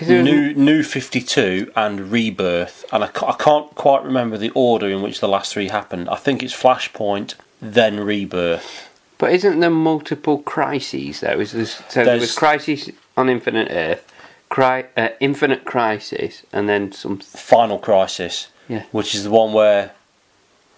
was 0.00 0.08
New 0.08 0.54
New 0.54 0.82
Fifty 0.82 1.20
Two, 1.20 1.70
and 1.76 2.10
Rebirth, 2.12 2.84
and 2.92 3.04
I, 3.04 3.08
ca- 3.08 3.28
I 3.28 3.42
can't 3.42 3.74
quite 3.74 4.04
remember 4.04 4.36
the 4.36 4.50
order 4.50 4.88
in 4.88 5.02
which 5.02 5.20
the 5.20 5.28
last 5.28 5.52
three 5.52 5.68
happened. 5.68 6.08
I 6.08 6.16
think 6.16 6.42
it's 6.42 6.54
Flashpoint, 6.54 7.34
then 7.60 8.00
Rebirth. 8.00 8.88
But 9.18 9.32
isn't 9.32 9.60
there 9.60 9.70
multiple 9.70 10.38
crises 10.38 11.20
though? 11.20 11.40
Is 11.40 11.52
there, 11.52 11.64
so 11.66 12.04
there 12.04 12.14
was 12.14 12.22
There's- 12.22 12.34
Crisis 12.34 12.90
on 13.16 13.28
Infinite 13.30 13.68
Earth, 13.70 14.12
cri- 14.48 14.84
uh, 14.96 15.08
Infinite 15.20 15.64
Crisis, 15.64 16.42
and 16.52 16.68
then 16.68 16.92
some. 16.92 17.18
Final 17.20 17.78
Crisis, 17.78 18.48
Yeah. 18.68 18.82
which 18.92 19.14
is 19.14 19.24
the 19.24 19.30
one 19.30 19.52
where 19.52 19.92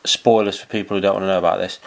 spoilers 0.04 0.58
for 0.60 0.66
people 0.66 0.96
who 0.96 1.00
don't 1.00 1.14
want 1.14 1.24
to 1.24 1.28
know 1.28 1.38
about 1.38 1.58
this. 1.58 1.78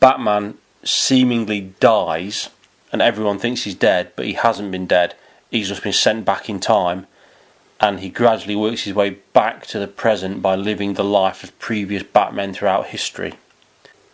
Batman 0.00 0.58
seemingly 0.84 1.72
dies, 1.80 2.50
and 2.94 3.02
everyone 3.02 3.40
thinks 3.40 3.64
he's 3.64 3.74
dead, 3.74 4.12
but 4.14 4.24
he 4.24 4.34
hasn't 4.34 4.70
been 4.70 4.86
dead. 4.86 5.16
He's 5.50 5.66
just 5.66 5.82
been 5.82 5.92
sent 5.92 6.24
back 6.24 6.48
in 6.48 6.60
time, 6.60 7.08
and 7.80 7.98
he 7.98 8.08
gradually 8.08 8.54
works 8.54 8.84
his 8.84 8.94
way 8.94 9.10
back 9.32 9.66
to 9.66 9.80
the 9.80 9.88
present 9.88 10.40
by 10.40 10.54
living 10.54 10.94
the 10.94 11.02
life 11.02 11.42
of 11.42 11.58
previous 11.58 12.04
Batmen 12.04 12.54
throughout 12.54 12.86
history. 12.86 13.34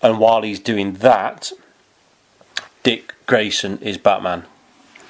And 0.01 0.19
while 0.19 0.41
he's 0.41 0.59
doing 0.59 0.95
that, 0.95 1.53
Dick 2.83 3.13
Grayson 3.27 3.77
is 3.83 3.99
Batman 3.99 4.45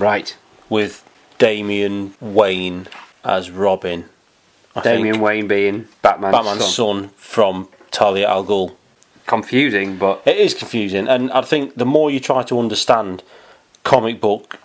Right. 0.01 0.37
with 0.69 1.09
Damian 1.39 2.15
Wayne 2.21 2.89
as 3.25 3.53
Robin. 3.53 4.07
I 4.75 4.81
Damian 4.81 5.15
think. 5.15 5.25
Wayne 5.25 5.47
being 5.47 5.87
Batman's, 6.03 6.33
Batman's 6.33 6.65
son. 6.75 7.03
son. 7.05 7.09
from 7.17 7.69
Talia 7.93 8.29
al 8.29 8.45
Ghul. 8.45 8.75
Confusing, 9.29 9.97
but 9.97 10.23
It 10.27 10.39
is 10.39 10.55
confusing, 10.55 11.07
and 11.07 11.31
I 11.31 11.43
think 11.43 11.77
the 11.77 11.87
more 11.87 12.11
you 12.11 12.19
try 12.19 12.43
to 12.43 12.59
understand 12.59 13.23
comic 13.91 14.21
book 14.21 14.61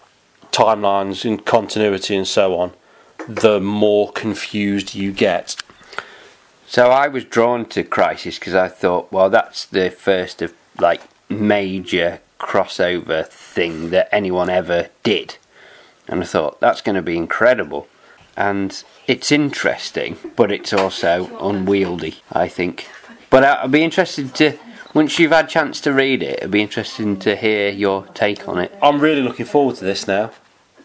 timelines 0.51 1.25
and 1.25 1.43
continuity 1.45 2.15
and 2.15 2.27
so 2.27 2.55
on, 2.59 2.71
the 3.27 3.59
more 3.59 4.11
confused 4.11 4.93
you 4.93 5.11
get. 5.11 5.55
So 6.67 6.91
I 6.91 7.07
was 7.07 7.25
drawn 7.25 7.65
to 7.69 7.83
Crisis 7.83 8.37
because 8.37 8.53
I 8.53 8.67
thought, 8.67 9.11
well, 9.11 9.31
that's 9.31 9.65
the 9.65 9.89
first 9.89 10.43
of 10.43 10.53
like 10.79 11.01
major 11.27 12.19
crossover 12.39 13.25
thing 13.25 13.89
that 13.89 14.09
anyone 14.11 14.51
ever 14.51 14.89
did, 15.01 15.37
and 16.07 16.21
I 16.21 16.25
thought 16.27 16.59
that's 16.59 16.81
going 16.81 16.95
to 16.95 17.01
be 17.01 17.17
incredible, 17.17 17.87
and 18.37 18.83
it's 19.07 19.31
interesting, 19.31 20.17
but 20.35 20.51
it's 20.51 20.71
also 20.71 21.35
unwieldy. 21.39 22.17
I 22.31 22.47
think, 22.47 22.87
but 23.31 23.43
I'd 23.43 23.71
be 23.71 23.83
interested 23.83 24.35
to 24.35 24.59
once 24.95 25.19
you've 25.19 25.31
had 25.31 25.45
a 25.45 25.47
chance 25.47 25.81
to 25.81 25.93
read 25.93 26.23
it. 26.23 26.39
It'd 26.39 26.51
be 26.51 26.61
interesting 26.61 27.19
to 27.19 27.35
hear 27.35 27.69
your 27.69 28.07
take 28.15 28.47
on 28.47 28.57
it. 28.57 28.75
I'm 28.81 28.99
really 29.01 29.21
looking 29.21 29.45
forward 29.45 29.75
to 29.75 29.83
this 29.83 30.07
now. 30.07 30.31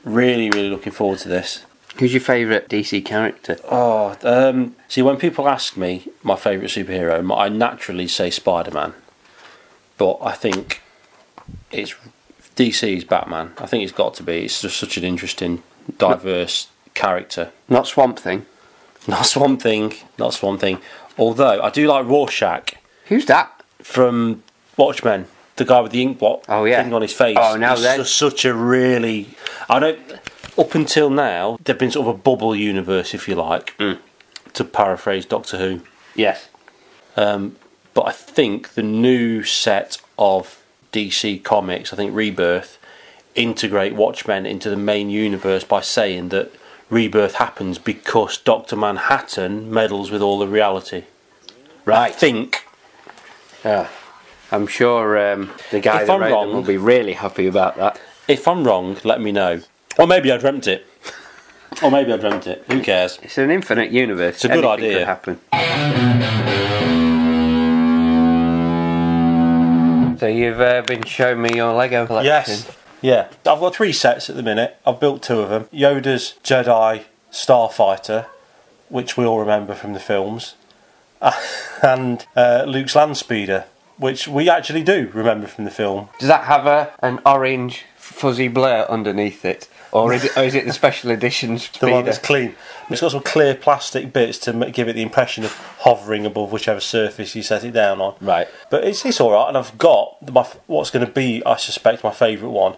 Really, 0.04 0.50
really 0.50 0.68
looking 0.68 0.92
forward 0.92 1.20
to 1.20 1.28
this. 1.28 1.64
Who's 1.98 2.12
your 2.12 2.20
favourite 2.20 2.68
DC 2.68 3.04
character? 3.04 3.56
Oh, 3.70 4.16
um, 4.22 4.74
see, 4.88 5.00
when 5.00 5.16
people 5.16 5.48
ask 5.48 5.76
me 5.76 6.08
my 6.22 6.34
favourite 6.34 6.70
superhero, 6.70 7.38
I 7.38 7.48
naturally 7.48 8.08
say 8.08 8.30
Spider 8.30 8.72
Man. 8.72 8.94
But 9.96 10.18
I 10.22 10.32
think 10.32 10.82
it's 11.70 11.94
DC's 12.56 13.04
Batman. 13.04 13.52
I 13.58 13.66
think 13.66 13.84
it's 13.84 13.92
got 13.92 14.14
to 14.14 14.22
be. 14.22 14.44
It's 14.44 14.62
just 14.62 14.76
such 14.76 14.96
an 14.96 15.04
interesting, 15.04 15.62
diverse 15.98 16.68
character. 16.94 17.52
Not 17.68 17.86
Swamp 17.86 18.18
Thing. 18.18 18.46
Not 19.06 19.26
Swamp 19.26 19.62
Thing, 19.62 19.94
not 20.18 20.34
Swamp 20.34 20.60
Thing. 20.60 20.78
Although 21.16 21.62
I 21.62 21.70
do 21.70 21.86
like 21.86 22.06
Rorschach 22.06 22.74
Who's 23.10 23.26
that? 23.26 23.59
From 23.82 24.42
Watchmen, 24.76 25.26
the 25.56 25.64
guy 25.64 25.80
with 25.80 25.92
the 25.92 26.02
ink 26.02 26.18
blot 26.18 26.44
Oh, 26.48 26.64
yeah. 26.64 26.82
thing 26.82 26.92
on 26.94 27.02
his 27.02 27.12
face. 27.12 27.36
Oh, 27.38 27.56
now 27.56 27.76
just 27.76 28.14
such 28.16 28.44
a 28.44 28.54
really. 28.54 29.28
I 29.68 29.78
don't. 29.78 29.98
Up 30.58 30.74
until 30.74 31.10
now, 31.10 31.58
they've 31.64 31.78
been 31.78 31.90
sort 31.90 32.08
of 32.08 32.14
a 32.14 32.18
bubble 32.18 32.54
universe, 32.56 33.14
if 33.14 33.28
you 33.28 33.34
like, 33.34 33.76
Mm. 33.78 33.98
to 34.54 34.64
paraphrase 34.64 35.24
Doctor 35.24 35.56
Who. 35.58 35.80
Yes. 36.14 36.48
Um, 37.16 37.56
but 37.94 38.06
I 38.06 38.12
think 38.12 38.74
the 38.74 38.82
new 38.82 39.42
set 39.42 39.98
of 40.18 40.62
DC 40.92 41.38
comics, 41.42 41.92
I 41.92 41.96
think 41.96 42.14
Rebirth, 42.14 42.78
integrate 43.34 43.94
Watchmen 43.94 44.44
into 44.44 44.68
the 44.70 44.76
main 44.76 45.08
universe 45.08 45.64
by 45.64 45.80
saying 45.80 46.30
that 46.30 46.50
Rebirth 46.90 47.34
happens 47.36 47.78
because 47.78 48.36
Doctor 48.38 48.74
Manhattan 48.76 49.72
meddles 49.72 50.10
with 50.10 50.20
all 50.20 50.38
the 50.38 50.48
reality. 50.48 51.04
I 51.48 51.52
Right. 51.84 52.14
think 52.14 52.64
Yeah. 53.64 53.88
I'm 54.52 54.66
sure 54.66 55.32
um, 55.32 55.50
the 55.70 55.80
guy 55.80 56.00
If 56.00 56.06
that 56.08 56.12
I'm 56.14 56.20
wrote 56.20 56.30
wrong- 56.32 56.46
them 56.48 56.56
will 56.56 56.62
be 56.62 56.76
really 56.76 57.12
happy 57.12 57.46
about 57.46 57.76
that. 57.76 58.00
if 58.26 58.48
I'm 58.48 58.64
wrong, 58.64 58.96
let 59.04 59.20
me 59.20 59.30
know. 59.32 59.60
Or 59.98 60.06
maybe 60.06 60.32
I 60.32 60.36
dreamt 60.38 60.66
it. 60.66 60.86
or 61.82 61.90
maybe 61.90 62.12
I 62.12 62.16
dreamt 62.16 62.46
it. 62.46 62.64
Who 62.70 62.80
cares? 62.82 63.18
It's 63.22 63.38
an 63.38 63.50
infinite 63.50 63.90
universe. 63.92 64.36
It's 64.36 64.44
a 64.44 64.48
good 64.48 64.64
Anything 64.64 64.84
idea. 64.86 64.98
Could 64.98 65.06
happen. 65.06 65.40
So 70.18 70.26
you've 70.26 70.60
uh, 70.60 70.82
been 70.82 71.02
showing 71.04 71.40
me 71.40 71.50
your 71.56 71.72
Lego 71.72 72.06
collection. 72.06 72.30
Yes. 72.54 72.76
Yeah. 73.00 73.28
I've 73.46 73.60
got 73.60 73.74
three 73.74 73.92
sets 73.92 74.28
at 74.28 74.36
the 74.36 74.42
minute. 74.42 74.76
I've 74.86 75.00
built 75.00 75.22
two 75.22 75.40
of 75.40 75.48
them. 75.48 75.64
Yoda's 75.72 76.34
Jedi 76.44 77.04
Starfighter, 77.32 78.26
which 78.90 79.16
we 79.16 79.24
all 79.24 79.38
remember 79.40 79.74
from 79.74 79.94
the 79.94 80.00
films, 80.00 80.56
and 81.82 82.26
uh, 82.36 82.64
Luke's 82.66 82.94
Landspeeder, 82.94 83.64
which 83.98 84.26
we 84.28 84.48
actually 84.48 84.82
do 84.82 85.10
remember 85.12 85.46
from 85.46 85.64
the 85.64 85.70
film. 85.70 86.08
Does 86.18 86.28
that 86.28 86.44
have 86.44 86.66
a 86.66 86.92
an 87.00 87.20
orange 87.26 87.84
fuzzy 87.96 88.48
blur 88.48 88.86
underneath 88.88 89.44
it, 89.44 89.68
or 89.92 90.12
is 90.12 90.24
it, 90.24 90.36
or 90.36 90.42
is 90.42 90.54
it 90.54 90.66
the 90.66 90.72
special 90.72 91.10
edition 91.18 91.54
The 91.54 91.58
speeder? 91.60 91.92
one 91.92 92.04
that's 92.04 92.18
clean. 92.18 92.54
It's 92.88 93.00
got 93.00 93.12
some 93.12 93.22
clear 93.22 93.54
plastic 93.54 94.12
bits 94.12 94.36
to 94.40 94.52
give 94.72 94.88
it 94.88 94.94
the 94.94 95.02
impression 95.02 95.44
of 95.44 95.52
hovering 95.80 96.26
above 96.26 96.50
whichever 96.50 96.80
surface 96.80 97.36
you 97.36 97.42
set 97.42 97.62
it 97.62 97.70
down 97.70 98.00
on. 98.00 98.16
Right. 98.20 98.48
But 98.68 98.82
it's, 98.82 99.04
it's 99.04 99.20
all 99.20 99.30
right, 99.30 99.46
and 99.46 99.56
I've 99.56 99.78
got 99.78 100.32
my, 100.32 100.42
what's 100.66 100.90
going 100.90 101.06
to 101.06 101.12
be, 101.12 101.40
I 101.46 101.56
suspect, 101.56 102.02
my 102.02 102.10
favourite 102.10 102.50
one 102.50 102.76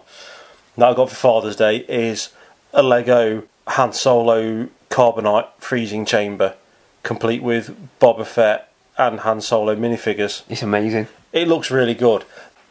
that 0.77 0.87
I 0.89 0.93
got 0.93 1.09
for 1.09 1.15
Father's 1.15 1.55
Day 1.55 1.77
is 1.89 2.29
a 2.73 2.83
Lego 2.83 3.43
Han 3.67 3.91
Solo 3.93 4.69
Carbonite 4.91 5.47
freezing 5.57 6.05
chamber, 6.05 6.55
complete 7.03 7.43
with 7.43 7.75
Boba 7.99 8.25
Fett 8.25 8.71
and 8.97 9.21
Han 9.21 9.41
Solo 9.41 9.75
minifigures. 9.75 10.43
It's 10.49 10.63
amazing. 10.63 11.07
It 11.31 11.47
looks 11.47 11.71
really 11.71 11.93
good. 11.93 12.25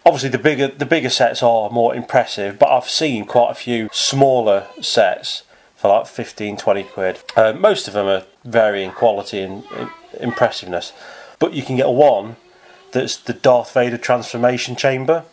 Obviously, 0.04 0.30
the 0.30 0.38
bigger 0.38 0.68
the 0.68 0.86
bigger 0.86 1.10
sets 1.10 1.42
are 1.42 1.70
more 1.70 1.94
impressive, 1.94 2.58
but 2.58 2.70
I've 2.70 2.88
seen 2.88 3.24
quite 3.24 3.50
a 3.50 3.54
few 3.54 3.88
smaller 3.92 4.66
sets 4.80 5.44
for 5.76 5.88
like 5.88 6.06
15, 6.06 6.56
20 6.56 6.82
quid. 6.84 7.22
Uh, 7.36 7.52
most 7.52 7.88
of 7.88 7.94
them 7.94 8.06
are 8.06 8.24
varying 8.44 8.90
quality 8.90 9.40
and 9.42 9.64
impressiveness, 10.18 10.92
but 11.38 11.52
you 11.54 11.62
can 11.62 11.76
get 11.76 11.88
one 11.88 12.36
that's 12.92 13.16
the 13.16 13.32
Darth 13.32 13.72
Vader 13.72 13.98
transformation 13.98 14.76
chamber. 14.76 15.24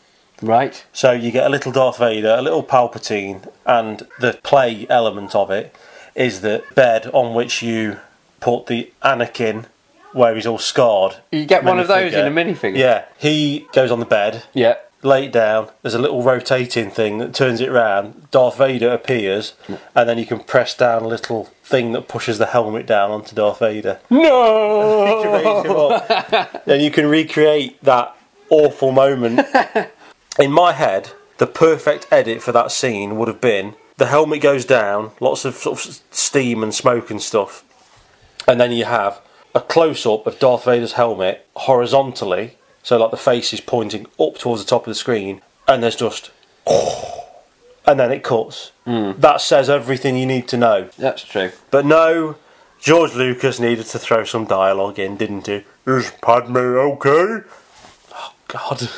Right. 0.42 0.86
So 0.94 1.12
you 1.12 1.32
get 1.32 1.46
a 1.46 1.50
little 1.50 1.72
Darth 1.72 1.98
Vader, 1.98 2.36
a 2.38 2.42
little 2.42 2.64
Palpatine, 2.64 3.52
and 3.66 4.08
the 4.20 4.40
play 4.42 4.88
element 4.90 5.36
of 5.36 5.52
it 5.52 5.76
is 6.16 6.42
the 6.42 6.64
bed 6.76 7.08
on 7.14 7.34
which 7.34 7.62
you 7.62 8.00
put 8.40 8.68
the 8.68 8.92
Anakin, 9.04 9.66
where 10.14 10.36
he's 10.36 10.48
all 10.48 10.58
scarred. 10.58 11.18
You 11.32 11.46
get 11.46 11.64
one 11.64 11.80
of 11.80 11.88
those 11.88 12.14
in 12.14 12.26
a 12.26 12.32
minifigure. 12.32 12.78
Yeah, 12.78 13.06
he 13.18 13.68
goes 13.74 13.92
on 13.92 14.00
the 14.00 14.06
bed, 14.06 14.44
Yeah. 14.54 14.76
lay 15.04 15.26
it 15.26 15.32
down. 15.32 15.70
There's 15.82 15.94
a 15.94 16.00
little 16.00 16.24
rotating 16.24 16.90
thing 16.90 17.20
that 17.20 17.34
turns 17.34 17.62
it 17.62 17.72
round. 17.72 18.30
Darth 18.32 18.58
Vader 18.58 18.92
appears, 18.92 19.54
and 19.96 20.10
then 20.10 20.18
you 20.18 20.26
can 20.26 20.40
press 20.40 20.74
down 20.76 21.04
a 21.04 21.08
little 21.08 21.46
thing 21.64 21.92
that 21.92 22.08
pushes 22.08 22.38
the 22.40 22.48
helmet 22.48 22.86
down 22.88 23.12
onto 23.12 23.36
Darth 23.36 23.60
Vader. 23.60 24.00
No. 24.10 25.22
to 25.24 25.30
raise 25.30 25.66
him 25.66 25.76
up. 25.76 26.66
Then 26.66 26.82
you 26.82 26.90
can 26.92 27.08
recreate 27.08 27.82
that 27.84 28.16
awful 28.50 28.92
moment. 28.92 29.42
In 30.40 30.52
my 30.52 30.74
head, 30.74 31.12
the 31.38 31.48
perfect 31.48 32.08
edit 32.12 32.42
for 32.42 32.52
that 32.52 32.72
scene 32.72 33.18
would 33.18 33.28
have 33.28 33.42
been 33.42 33.76
the 33.98 34.06
helmet 34.08 34.42
goes 34.42 34.64
down, 34.64 35.12
lots 35.20 35.44
of 35.46 35.56
sort 35.56 35.86
of 35.86 36.00
steam 36.12 36.64
and 36.64 36.74
smoke 36.74 37.12
and 37.12 37.22
stuff, 37.22 37.64
and 38.48 38.60
then 38.60 38.72
you 38.72 38.86
have 38.86 39.22
a 39.54 39.62
close 39.62 40.06
up 40.06 40.28
of 40.28 40.40
Darth 40.40 40.66
Vader's 40.66 40.94
helmet 40.94 41.46
horizontally, 41.56 42.58
so 42.84 42.98
like 42.98 43.12
the 43.12 43.18
face 43.18 43.54
is 43.54 43.62
pointing 43.62 44.06
up 44.20 44.38
towards 44.38 44.64
the 44.64 44.70
top 44.70 44.84
of 44.84 44.92
the 44.92 44.96
screen, 44.96 45.42
and 45.68 45.84
there's 45.84 45.96
just. 45.96 46.32
And 47.86 48.00
then 48.00 48.12
it 48.12 48.24
cuts. 48.24 48.72
Hmm. 48.86 49.14
That 49.18 49.42
says 49.42 49.70
everything 49.70 50.16
you 50.16 50.28
need 50.28 50.48
to 50.50 50.58
know. 50.58 50.90
That's 50.98 51.24
true. 51.24 51.52
But 51.72 51.86
no, 51.86 52.36
George 52.80 53.16
Lucas 53.16 53.60
needed 53.60 53.88
to 53.88 54.00
throw 54.00 54.24
some 54.24 54.46
dialogue 54.46 55.00
in, 55.00 55.18
didn't 55.18 55.48
he? 55.48 55.64
Is 55.88 56.12
Padme 56.22 56.58
okay? 56.58 57.44
Oh, 58.14 58.34
God. 58.48 58.90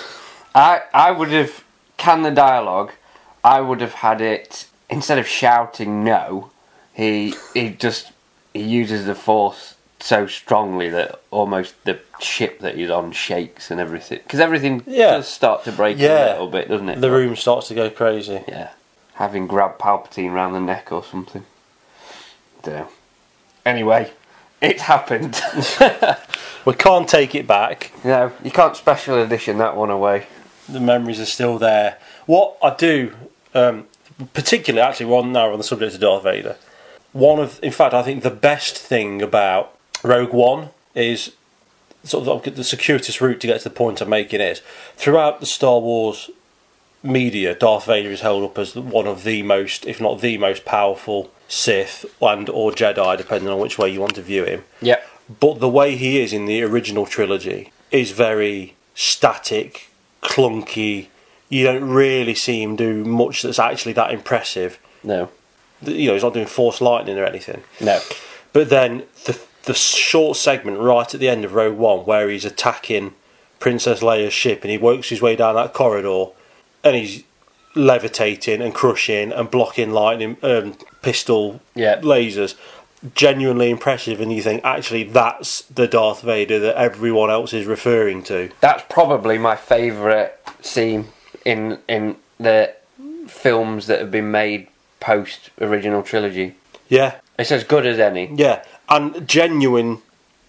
I 0.54 0.82
I 0.94 1.12
would 1.12 1.30
have 1.30 1.64
canned 1.98 2.26
the 2.26 2.32
dialogue. 2.32 2.92
I 3.44 3.62
would 3.62 3.82
have 3.82 3.94
had 3.94 4.22
it 4.22 4.68
instead 4.90 5.18
of 5.18 5.28
shouting 5.28 6.04
no. 6.04 6.52
He 6.94 7.36
he 7.54 7.70
just 7.70 8.11
he 8.54 8.62
uses 8.64 9.06
the 9.06 9.16
force 9.16 9.76
so 10.00 10.26
strongly 10.26 10.90
that 10.90 11.22
almost 11.30 11.76
the 11.86 12.00
ship 12.20 12.60
that 12.60 12.76
he's 12.76 12.90
on 12.90 13.12
shakes 13.12 13.70
and 13.70 13.80
everything. 13.80 14.20
Because 14.24 14.40
everything 14.40 14.84
Yeah. 14.88 15.12
does 15.12 15.28
start 15.28 15.64
to 15.66 15.72
break 15.72 16.00
a 16.00 16.32
little 16.32 16.48
bit, 16.48 16.70
doesn't 16.70 16.90
it? 16.90 17.00
The 17.02 17.12
room 17.12 17.36
starts 17.36 17.68
to 17.68 17.76
go 17.76 17.90
crazy. 17.90 18.42
Yeah. 18.48 18.70
Having 19.16 19.48
grabbed 19.48 19.80
Palpatine 19.80 20.34
round 20.34 20.56
the 20.56 20.60
neck 20.60 20.92
or 20.92 21.04
something. 21.04 21.46
Don't. 22.64 22.90
Anyway, 23.66 24.12
it 24.62 24.82
happened. 24.82 25.40
We 26.64 26.74
can't 26.76 27.10
take 27.10 27.34
it 27.34 27.48
back. 27.48 27.92
no, 28.04 28.32
you 28.44 28.52
can't 28.52 28.76
special 28.78 29.20
edition 29.20 29.58
that 29.58 29.76
one 29.76 29.90
away. 29.90 30.28
The 30.70 30.80
memories 30.80 31.20
are 31.20 31.26
still 31.26 31.58
there. 31.58 31.98
What 32.28 32.56
I 32.62 32.76
do, 32.76 33.14
um, 33.56 33.88
particularly 34.36 34.88
actually, 34.88 35.08
one 35.08 35.32
now 35.32 35.52
on 35.52 35.58
the 35.58 35.64
subject 35.64 35.96
of 35.96 36.02
Darth 36.02 36.22
Vader. 36.22 36.58
One 37.14 37.40
of, 37.40 37.60
in 37.62 37.72
fact, 37.72 37.94
I 37.94 38.04
think 38.04 38.24
the 38.24 38.30
best 38.30 38.78
thing 38.78 39.22
about 39.22 39.78
Rogue 40.04 40.34
One 40.34 40.70
is 40.96 41.34
sort 42.04 42.28
of 42.28 42.56
the 42.56 42.64
circuitous 42.64 43.22
route 43.22 43.40
to 43.42 43.48
get 43.48 43.60
to 43.60 43.70
the 43.70 43.76
point 43.76 44.02
I'm 44.02 44.10
making 44.10 44.42
is 44.42 44.62
throughout 44.96 45.40
the 45.40 45.46
Star 45.46 45.80
Wars 45.80 46.30
media, 47.04 47.56
Darth 47.56 47.86
Vader 47.86 48.12
is 48.12 48.22
held 48.22 48.44
up 48.44 48.58
as 48.58 48.76
one 48.76 49.08
of 49.08 49.24
the 49.24 49.44
most, 49.44 49.86
if 49.86 50.00
not 50.00 50.22
the 50.22 50.38
most 50.38 50.66
powerful 50.66 51.32
Sith 51.48 52.06
and 52.22 52.50
or 52.50 52.72
Jedi, 52.72 53.18
depending 53.18 53.50
on 53.50 53.60
which 53.60 53.78
way 53.78 53.90
you 53.90 54.00
want 54.00 54.16
to 54.16 54.22
view 54.22 54.46
him. 54.46 54.64
Yep. 54.82 55.08
But 55.40 55.60
the 55.60 55.70
way 55.70 55.96
he 55.96 56.22
is 56.22 56.34
in 56.34 56.46
the 56.46 56.64
original 56.64 57.06
trilogy 57.06 57.72
is 57.92 58.12
very 58.12 58.76
static, 58.96 59.90
clunky. 60.22 61.08
You 61.50 61.66
don't 61.66 61.90
really 61.90 62.36
see 62.36 62.62
him 62.62 62.76
do 62.76 63.04
much 63.04 63.42
that's 63.42 63.60
actually 63.60 63.94
that 63.94 64.12
impressive. 64.12 64.80
No. 65.04 65.30
You 65.84 66.08
know, 66.08 66.14
he's 66.14 66.24
not 66.24 66.34
doing 66.34 66.46
force 66.48 66.82
lightning 66.82 67.18
or 67.18 67.26
anything. 67.26 67.64
No. 67.80 68.00
But 68.54 68.70
then 68.70 69.04
the 69.26 69.40
the 69.64 69.74
short 69.74 70.38
segment 70.38 70.80
right 70.80 71.14
at 71.14 71.20
the 71.20 71.30
end 71.30 71.46
of 71.46 71.54
Rogue 71.54 71.78
One, 71.78 72.00
where 72.00 72.30
he's 72.30 72.46
attacking 72.46 73.14
Princess 73.60 74.02
Leia's 74.02 74.34
ship, 74.34 74.62
and 74.64 74.72
he 74.72 74.78
works 74.78 75.10
his 75.10 75.22
way 75.22 75.36
down 75.36 75.56
that 75.56 75.74
corridor, 75.74 76.32
and 76.84 76.96
he's 76.96 77.24
levitating 77.76 78.62
and 78.62 78.74
crushing 78.74 79.32
and 79.32 79.50
blocking 79.50 79.92
lightning 79.92 80.38
um, 80.44 80.76
pistol 81.02 81.62
Yeah. 81.76 82.00
lasers. 82.02 82.56
Genuinely 83.16 83.72
impressive, 83.72 84.22
and 84.22 84.32
you 84.32 84.44
think 84.44 84.62
actually 84.64 85.04
that's 85.04 85.62
the 85.64 85.88
Darth 85.88 86.22
Vader 86.22 86.60
that 86.60 86.76
everyone 86.78 87.32
else 87.32 87.52
is 87.52 87.66
referring 87.66 88.22
to. 88.24 88.52
That's 88.60 88.84
probably 88.90 89.40
my 89.40 89.56
favourite 89.56 90.34
scene 90.64 91.08
in 91.44 91.80
in 91.88 92.18
the 92.40 92.76
films 93.28 93.88
that 93.88 94.00
have 94.00 94.12
been 94.12 94.30
made 94.30 94.68
post 95.02 95.50
original 95.60 96.02
trilogy. 96.04 96.56
Yeah, 96.88 97.16
It's 97.38 97.52
as 97.52 97.64
good 97.66 97.86
as 97.86 98.00
any. 98.00 98.30
yeah, 98.34 98.64
and 98.88 99.28
genuine 99.28 100.02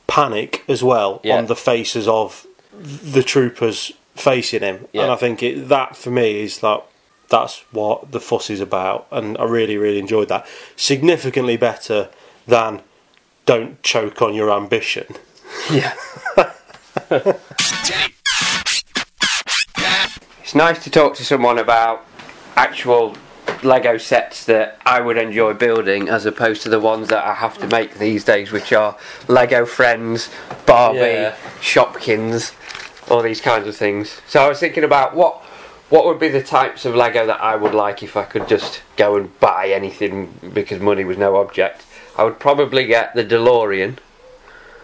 panic 0.07 0.63
as 0.69 0.83
well 0.85 1.21
Yeah. 1.25 1.39
on 1.39 1.47
the 1.47 1.57
faces 1.57 2.07
of 2.07 2.47
the 2.73 3.23
troopers 3.25 3.93
facing 4.15 4.61
him, 4.61 4.87
Yeah. 4.93 5.03
and 5.05 5.13
I 5.13 5.17
think 5.17 5.43
it, 5.43 5.69
that 5.69 5.97
for 5.97 6.11
me 6.11 6.43
is 6.43 6.63
like 6.63 6.83
that's 7.29 7.65
what 7.73 8.13
the 8.13 8.21
fuss 8.21 8.51
is 8.51 8.61
about, 8.61 9.07
and 9.11 9.37
I 9.39 9.45
really 9.45 9.77
really 9.79 9.99
enjoyed 9.99 10.29
that. 10.29 10.47
Significantly 10.77 11.57
better 11.57 12.09
than 12.47 12.83
"Don't 13.47 13.83
choke 13.83 14.21
on 14.23 14.35
your 14.35 14.51
ambition." 14.53 15.07
Yeah. 15.71 15.95
it's 20.43 20.55
nice 20.55 20.83
to 20.85 20.91
talk 20.91 21.15
to 21.17 21.25
someone 21.25 21.59
about 21.59 22.05
actual 22.57 23.17
Lego 23.63 23.97
sets 23.99 24.45
that 24.47 24.79
I 24.85 25.01
would 25.01 25.17
enjoy 25.17 25.55
building 25.55 26.09
as 26.09 26.27
opposed 26.27 26.63
to 26.63 26.69
the 26.69 26.81
ones 26.81 27.09
that 27.09 27.25
I 27.25 27.35
have 27.35 27.59
to 27.59 27.67
make 27.69 27.95
these 27.95 28.25
days, 28.25 28.51
which 28.53 28.73
are 28.73 28.97
Lego 29.29 29.65
Friends, 29.67 30.31
Barbie, 30.67 30.99
Yeah. 30.99 31.37
Shopkins, 31.61 32.55
all 33.11 33.23
these 33.23 33.41
kinds 33.41 33.67
of 33.69 33.77
things. 33.77 34.21
So 34.27 34.43
I 34.45 34.49
was 34.49 34.59
thinking 34.61 34.85
about 34.85 35.15
what 35.15 35.43
what 35.91 36.07
would 36.07 36.19
be 36.19 36.29
the 36.29 36.43
types 36.43 36.87
of 36.87 36.95
Lego 36.95 37.27
that 37.27 37.43
I 37.43 37.55
would 37.55 37.75
like 37.75 38.03
if 38.03 38.17
I 38.17 38.25
could 38.25 38.49
just 38.49 38.81
go 38.97 39.17
and 39.17 39.39
buy 39.41 39.69
anything 39.69 40.33
because 40.55 40.81
money 40.81 41.05
was 41.05 41.19
no 41.19 41.37
object. 41.37 41.85
I 42.17 42.25
would 42.25 42.39
probably 42.39 42.87
get 42.87 43.15
the 43.15 43.23
DeLorean. 43.23 43.99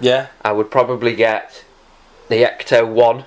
Yeah, 0.00 0.26
I 0.42 0.52
would 0.52 0.70
probably 0.70 1.14
get 1.16 1.64
the 2.28 2.42
Ecto 2.42 2.86
One 2.86 3.24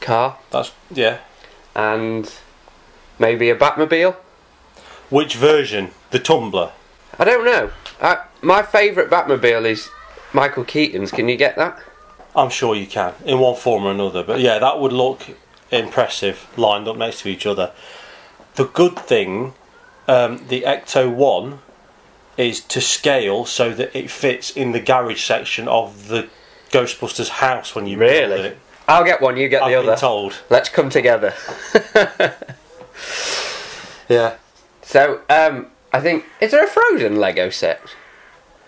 car 0.00 0.38
that's 0.50 0.70
yeah. 0.90 1.18
and 1.74 2.32
maybe 3.18 3.50
a 3.50 3.56
Batmobile. 3.56 4.14
Which 5.10 5.34
version? 5.36 5.90
The 6.10 6.18
Tumbler. 6.18 6.72
I 7.18 7.24
don't 7.24 7.44
know. 7.44 7.70
I, 8.00 8.24
my 8.42 8.62
favourite 8.62 9.08
Batmobile 9.10 9.64
is 9.66 9.88
Michael 10.32 10.64
Keaton's. 10.64 11.10
Can 11.10 11.28
you 11.28 11.36
get 11.36 11.56
that? 11.56 11.78
I'm 12.34 12.50
sure 12.50 12.74
you 12.74 12.86
can, 12.86 13.14
in 13.24 13.38
one 13.38 13.56
form 13.56 13.84
or 13.84 13.90
another. 13.92 14.22
But 14.22 14.40
yeah, 14.40 14.58
that 14.58 14.78
would 14.78 14.92
look 14.92 15.22
impressive 15.70 16.46
lined 16.56 16.86
up 16.86 16.96
next 16.96 17.22
to 17.22 17.28
each 17.28 17.46
other. 17.46 17.72
The 18.56 18.66
good 18.66 18.98
thing, 18.98 19.54
um, 20.06 20.46
the 20.48 20.62
Ecto 20.62 21.10
1 21.10 21.58
is 22.36 22.60
to 22.60 22.80
scale 22.82 23.46
so 23.46 23.72
that 23.72 23.96
it 23.96 24.10
fits 24.10 24.50
in 24.50 24.72
the 24.72 24.80
garage 24.80 25.22
section 25.24 25.66
of 25.68 26.08
the 26.08 26.28
Ghostbusters 26.70 27.28
house 27.28 27.74
when 27.74 27.86
you 27.86 27.96
build 27.96 28.10
Really? 28.30 28.48
it. 28.48 28.58
I'll 28.88 29.04
get 29.04 29.20
one. 29.22 29.36
You 29.36 29.48
get 29.48 29.62
I've 29.62 29.70
the 29.72 29.80
been 29.80 29.88
other. 29.90 29.98
told. 29.98 30.34
Let's 30.50 30.68
come 30.68 30.90
together. 30.90 31.32
Yeah. 34.08 34.36
So, 34.82 35.20
um, 35.28 35.66
I 35.92 36.00
think 36.00 36.24
is 36.40 36.52
there 36.52 36.62
a 36.64 36.68
Frozen 36.68 37.16
Lego 37.16 37.50
set? 37.50 37.80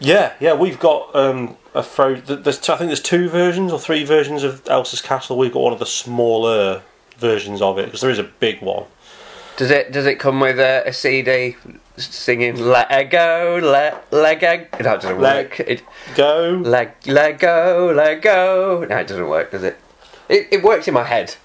Yeah, 0.01 0.33
yeah, 0.41 0.55
we've 0.55 0.81
got 0.81 1.15
um, 1.15 1.57
a 1.75 1.83
fro. 1.85 2.17
th- 2.17 2.41
There's 2.43 2.69
I 2.69 2.77
think 2.77 2.89
there's 2.89 3.01
two 3.01 3.29
versions 3.29 3.73
or 3.73 3.79
three 3.79 4.03
versions 4.05 4.43
of 4.43 4.67
Elsa's 4.69 5.01
Castle. 5.01 5.39
We've 5.39 5.53
got 5.53 5.63
one 5.63 5.73
of 5.73 5.79
the 5.79 5.87
smaller 5.87 6.83
versions 7.19 7.63
of 7.63 7.79
it 7.79 7.85
because 7.87 8.01
there 8.01 8.11
is 8.11 8.19
a 8.19 8.25
big 8.25 8.61
one. 8.63 8.85
Does 9.57 9.71
it 9.71 9.93
does 9.93 10.07
it 10.07 10.17
come 10.17 10.41
with 10.41 10.59
a, 10.59 10.83
a 10.87 10.93
CD 10.93 11.57
singing 11.97 12.57
Lego, 12.57 13.61
le, 13.61 14.01
Lego? 14.11 14.67
That 14.73 14.83
doesn't 14.83 15.21
Leg- 15.21 15.51
work. 15.51 15.61
It, 15.61 15.83
Go. 16.17 16.61
leg, 16.65 16.91
Lego, 17.07 17.93
Lego. 17.95 18.85
No, 18.85 18.97
it 18.97 19.07
doesn't 19.07 19.29
work, 19.29 19.53
does 19.53 19.63
it? 19.63 19.79
It, 20.29 20.49
it 20.51 20.63
works 20.65 20.87
in 20.89 20.95
my 20.95 21.05
head. 21.05 21.37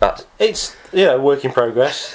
But 0.00 0.26
It's 0.38 0.76
yeah, 0.92 1.16
work 1.16 1.44
in 1.44 1.52
progress. 1.52 2.14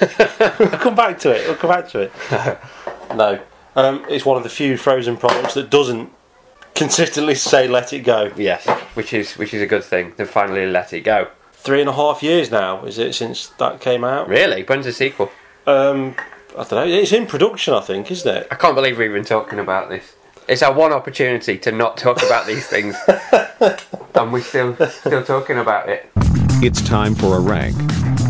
we'll 0.60 0.69
come 0.69 0.96
back 0.96 1.19
to 1.19 1.32
it. 1.32 1.48
We'll 1.48 1.58
come 1.58 1.69
back 1.69 1.89
to 1.89 2.00
it. 2.02 2.12
no, 3.15 3.39
um, 3.76 4.06
it's 4.10 4.26
one 4.26 4.38
of 4.38 4.43
the 4.43 4.50
few 4.50 4.78
Frozen 4.78 5.17
products 5.17 5.54
that 5.56 5.69
doesn't 5.69 6.10
consistently 6.76 7.36
say 7.36 7.67
"Let 7.67 7.91
it 7.93 8.00
go." 8.00 8.32
yes, 8.38 8.65
which 8.96 9.13
is 9.13 9.38
which 9.38 9.54
is 9.54 9.62
a 9.62 9.67
good 9.67 9.84
thing. 9.84 10.13
They 10.15 10.26
finally 10.26 10.65
let 10.65 10.93
it 10.93 11.02
go. 11.02 11.28
Three 11.52 11.80
and 11.82 11.89
a 11.89 11.93
half 11.93 12.22
years 12.24 12.52
now 12.52 12.84
is 12.86 12.98
it 12.98 13.15
since 13.15 13.48
that 13.60 13.80
came 13.82 14.04
out? 14.04 14.28
Really? 14.28 14.63
When's 14.63 14.86
the 14.86 14.93
sequel? 14.93 15.30
Um, 15.65 16.15
I 16.58 16.63
don't 16.63 16.72
know. 16.72 16.86
It's 16.86 17.12
in 17.13 17.26
production, 17.26 17.74
I 17.74 17.80
think, 17.82 18.12
isn't 18.12 18.36
it? 18.38 18.48
I 18.52 18.56
can't 18.56 18.76
believe 18.76 18.98
we've 18.98 19.13
been 19.13 19.24
talking 19.26 19.60
about 19.60 19.89
this. 19.89 20.15
It's 20.48 20.62
our 20.62 20.74
one 20.74 20.91
opportunity 20.91 21.58
to 21.60 21.72
not 21.72 21.96
talk 21.96 22.22
about 22.22 22.46
these 22.48 22.67
things, 22.67 22.98
and 24.15 24.34
we're 24.34 24.41
still 24.41 24.76
still 24.89 25.24
talking 25.24 25.58
about 25.58 25.88
it. 25.88 26.10
It's 26.62 26.82
time 26.82 27.16
for 27.16 27.38
a 27.38 27.39
rank. 27.39 27.76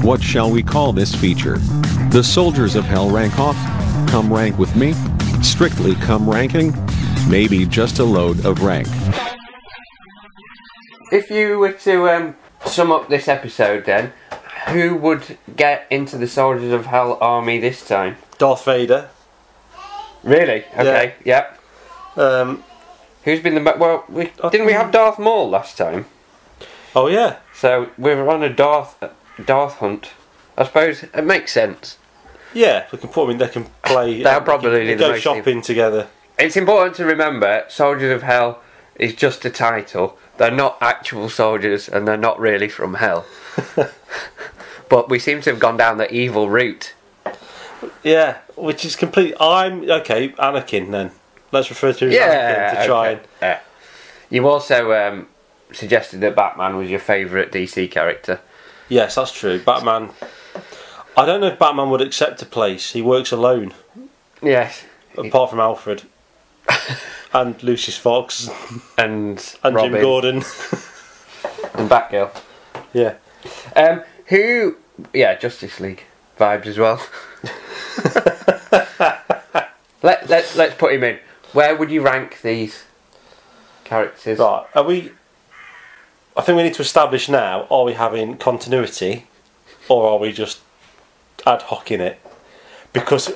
What 0.04 0.22
shall 0.22 0.50
we 0.50 0.64
call 0.64 0.94
this 0.94 1.14
feature? 1.14 1.58
The 2.12 2.24
soldiers 2.24 2.76
of 2.76 2.86
hell 2.86 3.10
rank 3.10 3.40
off? 3.40 3.56
Come 4.10 4.32
rank 4.32 4.58
with 4.58 4.76
me? 4.76 4.94
Strictly 5.42 5.96
come 5.96 6.30
ranking? 6.30 6.74
Maybe 7.28 7.66
just 7.66 8.00
a 8.00 8.04
load 8.04 8.46
of 8.46 8.62
rank. 8.62 8.88
If 11.12 11.30
you 11.30 11.60
were 11.60 11.74
to 11.74 12.10
um, 12.10 12.36
sum 12.66 12.92
up 12.92 13.10
this 13.10 13.28
episode, 13.28 13.86
then 13.86 14.14
who 14.68 14.96
would 14.96 15.38
get 15.56 15.88
into 15.90 16.18
the 16.18 16.28
Soldiers 16.28 16.72
of 16.72 16.86
Hell 16.86 17.18
army 17.20 17.60
this 17.60 17.86
time? 17.88 18.18
Darth 18.38 18.66
Vader. 18.66 19.10
Really? 20.24 20.66
Okay. 20.78 21.16
Yep. 21.26 21.60
Um, 22.16 22.64
Who's 23.24 23.40
been 23.40 23.56
the 23.56 23.76
well? 23.78 24.04
We, 24.10 24.32
didn't 24.52 24.66
we 24.66 24.74
have 24.74 24.92
Darth 24.92 25.18
Maul 25.18 25.50
last 25.50 25.78
time? 25.78 26.06
oh 26.96 27.08
yeah, 27.08 27.38
So 27.64 27.90
we're 27.98 28.28
on 28.28 28.44
a 28.44 28.50
Darth 28.50 29.02
Darth 29.46 29.76
hunt. 29.76 30.12
I 30.58 30.66
suppose 30.66 31.04
it 31.04 31.24
makes 31.24 31.54
sense. 31.54 31.98
yeah. 32.54 32.88
We 32.92 32.98
can 32.98 33.08
put 33.08 33.22
them 33.22 33.30
in. 33.30 33.38
They 33.38 33.48
can 33.48 33.68
play. 33.84 34.22
They'll 34.22 34.42
they 34.42 34.44
probably 34.44 34.86
can 34.86 34.88
do 34.88 34.96
the 34.98 35.14
go 35.14 35.18
shopping 35.18 35.62
together. 35.62 36.10
It's 36.38 36.58
important 36.58 36.98
to 36.98 37.06
remember 37.06 37.64
Soldiers 37.70 38.12
of 38.12 38.24
Hell 38.24 38.62
is 38.98 39.16
just 39.16 39.46
a 39.46 39.50
title. 39.50 40.18
They're 40.36 40.52
not 40.52 40.78
actual 40.82 41.30
soldiers 41.30 41.88
and 41.88 42.06
they're 42.06 42.18
not 42.18 42.38
really 42.38 42.68
from 42.68 42.96
hell. 42.96 43.26
but 44.90 45.10
we 45.10 45.18
seem 45.18 45.40
to 45.44 45.52
have 45.52 45.62
gone 45.62 45.78
down 45.78 46.00
the 46.00 46.14
evil 46.14 46.50
route. 46.50 46.94
Yeah, 48.04 48.40
which 48.58 48.84
is 48.84 48.98
complete. 48.98 49.36
I'm 49.40 49.90
okay. 49.90 50.30
Anakin 50.34 50.92
then. 50.92 51.12
Let's 51.54 51.70
refer 51.70 51.94
to 51.94 52.08
him 52.08 52.12
as 52.12 52.18
Yeah, 52.18 52.74
Anakin 52.74 52.82
to 52.82 52.86
try 52.88 53.10
okay. 53.12 53.22
Yeah. 53.42 53.60
You 54.30 54.50
also 54.50 54.92
um, 54.92 55.28
suggested 55.74 56.22
that 56.22 56.36
Batman 56.36 56.78
was 56.78 56.90
your 56.90 57.00
favourite 57.00 57.52
DC 57.52 57.90
character. 57.92 58.40
Yes, 58.90 59.16
that's 59.16 59.32
true. 59.32 59.60
Batman. 59.60 60.10
I 61.16 61.26
don't 61.26 61.42
know 61.42 61.48
if 61.48 61.60
Batman 61.60 61.90
would 61.90 62.02
accept 62.02 62.42
a 62.42 62.46
place. 62.46 62.92
He 62.92 63.02
works 63.02 63.32
alone, 63.32 63.74
Yes. 64.42 64.84
apart 65.18 65.50
from 65.50 65.60
Alfred. 65.60 66.04
and 67.34 67.62
Lucius 67.64 67.98
Fox 67.98 68.50
and, 68.98 69.56
and 69.64 69.76
Robin 69.76 69.92
Jim 69.94 70.02
Gordon. 70.02 70.36
and 70.38 71.90
Batgirl. 71.90 72.36
yeah. 72.94 73.16
Um, 73.76 74.04
who? 74.28 74.78
Yeah, 75.14 75.36
Justice 75.36 75.80
League 75.80 76.04
vibes 76.40 76.66
as 76.66 76.78
well. 76.78 77.06
let 80.02 80.30
let 80.30 80.56
let's 80.56 80.76
put 80.76 80.94
him 80.94 81.04
in. 81.04 81.20
Where 81.52 81.76
would 81.76 81.92
you 81.92 82.02
rank 82.02 82.42
these 82.42 82.84
characters? 83.84 84.40
Right. 84.40 84.66
Are 84.76 84.84
we? 84.84 85.12
I 86.36 86.42
think 86.42 86.58
we 86.58 86.64
need 86.64 86.74
to 86.76 86.82
establish 86.82 87.30
now: 87.30 87.68
are 87.70 87.84
we 87.84 87.94
having 87.94 88.38
continuity, 88.38 89.28
or 89.88 90.08
are 90.08 90.18
we 90.18 90.32
just 90.32 90.60
ad 91.46 91.64
hoc 91.64 91.92
in 91.92 92.02
it? 92.02 92.20
Because 92.92 93.32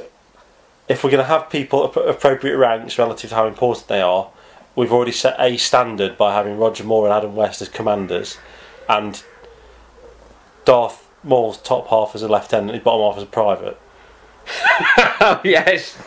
if 0.87 1.03
we're 1.03 1.11
going 1.11 1.23
to 1.23 1.27
have 1.27 1.49
people 1.49 1.85
at 1.85 1.97
appropriate 1.97 2.57
ranks 2.57 2.97
relative 2.97 3.29
to 3.29 3.35
how 3.35 3.47
important 3.47 3.87
they 3.87 4.01
are, 4.01 4.29
we've 4.75 4.91
already 4.93 5.11
set 5.11 5.35
a 5.39 5.57
standard 5.57 6.17
by 6.17 6.33
having 6.33 6.57
Roger 6.57 6.83
Moore 6.83 7.05
and 7.05 7.13
Adam 7.13 7.35
West 7.35 7.61
as 7.61 7.69
commanders, 7.69 8.37
and 8.87 9.23
Darth 10.65 11.07
Maul's 11.23 11.57
top 11.57 11.87
half 11.87 12.15
as 12.15 12.21
a 12.21 12.27
lieutenant, 12.27 12.69
and 12.69 12.75
his 12.75 12.83
bottom 12.83 13.01
half 13.01 13.17
as 13.17 13.23
a 13.23 13.25
private. 13.25 13.79
Yes, 15.43 15.97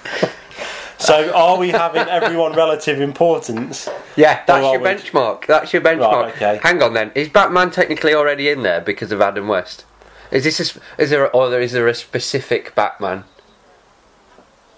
So, 1.01 1.33
are 1.35 1.57
we 1.57 1.71
having 1.71 2.07
everyone 2.09 2.53
relative 2.53 3.01
importance? 3.01 3.89
yeah. 4.17 4.45
That's 4.47 4.63
your 4.63 4.79
we- 4.79 4.87
benchmark. 4.87 5.47
That's 5.47 5.73
your 5.73 5.81
benchmark. 5.81 6.23
Right, 6.25 6.35
okay. 6.35 6.61
Hang 6.63 6.83
on 6.83 6.93
then. 6.93 7.11
Is 7.15 7.31
Batman 7.31 7.71
technically 7.71 8.13
already 8.15 8.51
in 8.51 8.63
there 8.63 8.83
because 8.83 9.11
of 9.11 9.21
Adam 9.23 9.49
West? 9.49 9.87
Is 10.31 10.45
this 10.45 10.61
a, 10.77 10.81
is 11.03 11.09
there 11.11 11.35
or 11.35 11.59
is 11.59 11.73
there 11.73 11.89
a 11.89 11.95
specific 11.95 12.75
Batman? 12.75 13.25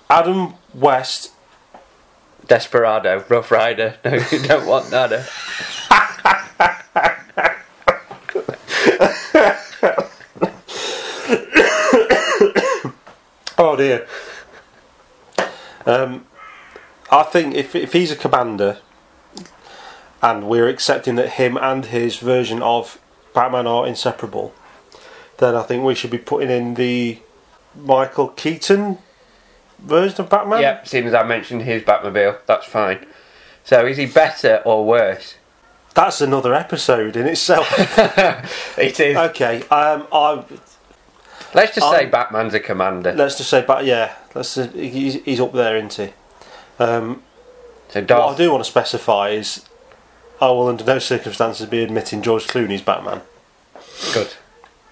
Adam 0.09 0.55
West 0.75 1.33
Desperado, 2.47 3.25
Rough 3.29 3.51
Rider. 3.51 3.97
No, 4.05 4.15
you 4.31 4.43
don't 4.47 4.67
want 4.67 4.91
nada. 4.93 5.25
Eh? 5.91 6.33
Oh 13.59 13.77
dear. 13.77 14.07
Um, 15.87 16.27
I 17.11 17.23
think 17.25 17.55
if 17.55 17.75
if 17.75 17.93
he's 17.93 18.11
a 18.11 18.17
commander, 18.17 18.79
and 20.23 20.49
we're 20.49 20.69
accepting 20.69 21.17
that 21.17 21.31
him 21.31 21.57
and 21.57 21.87
his 21.87 22.17
version 22.17 22.63
of 22.63 22.99
Batman 23.35 23.67
are 23.67 23.87
inseparable, 23.87 24.55
then 25.39 25.55
I 25.55 25.63
think 25.63 25.85
we 25.85 25.95
should 25.95 26.11
be 26.11 26.19
putting 26.19 26.51
in 26.51 26.75
the 26.75 27.19
Michael 27.75 28.29
Keaton 28.29 28.99
version 29.79 30.21
of 30.23 30.31
Batman. 30.31 30.61
Yep, 30.61 30.89
seeing 30.89 31.07
as 31.07 31.15
I 31.15 31.23
mentioned 31.25 31.63
his 31.63 31.83
Batmobile, 31.83 32.39
that's 32.47 32.67
fine. 32.67 33.07
So 33.65 33.87
is 33.87 33.97
he 33.97 34.07
better 34.07 34.63
or 34.65 34.85
worse? 34.85 35.37
That's 35.95 36.21
another 36.21 36.55
episode 36.55 37.17
in 37.17 37.27
itself. 37.27 37.69
It 38.79 38.99
is. 38.99 39.17
okay. 39.17 39.63
Um, 39.65 40.07
I 40.11 40.43
Let's 41.55 41.75
just 41.75 41.91
say 41.91 41.99
I'm- 42.03 42.11
Batman's 42.11 42.55
a 42.55 42.61
commander. 42.61 43.13
let's 43.13 43.37
just 43.37 43.51
say, 43.51 43.63
but 43.67 43.85
yeah, 43.85 44.15
let's. 44.35 44.57
Uh, 44.57 44.69
he's, 44.69 45.15
he's 45.25 45.41
up 45.41 45.53
there, 45.53 45.77
isn't 45.77 45.93
he? 45.95 46.13
Um, 46.83 47.23
So 47.91 48.01
What 48.01 48.11
I 48.35 48.37
do 48.37 48.51
want 48.51 48.65
to 48.65 48.71
specify 48.71 49.31
is 49.31 49.65
I 50.41 50.47
will 50.47 50.69
under 50.69 50.85
no 50.85 50.99
circumstances 50.99 51.67
be 51.67 51.83
admitting 51.83 52.23
George 52.23 52.47
Clooney's 52.47 52.81
Batman. 52.83 53.21
Good. 54.15 54.35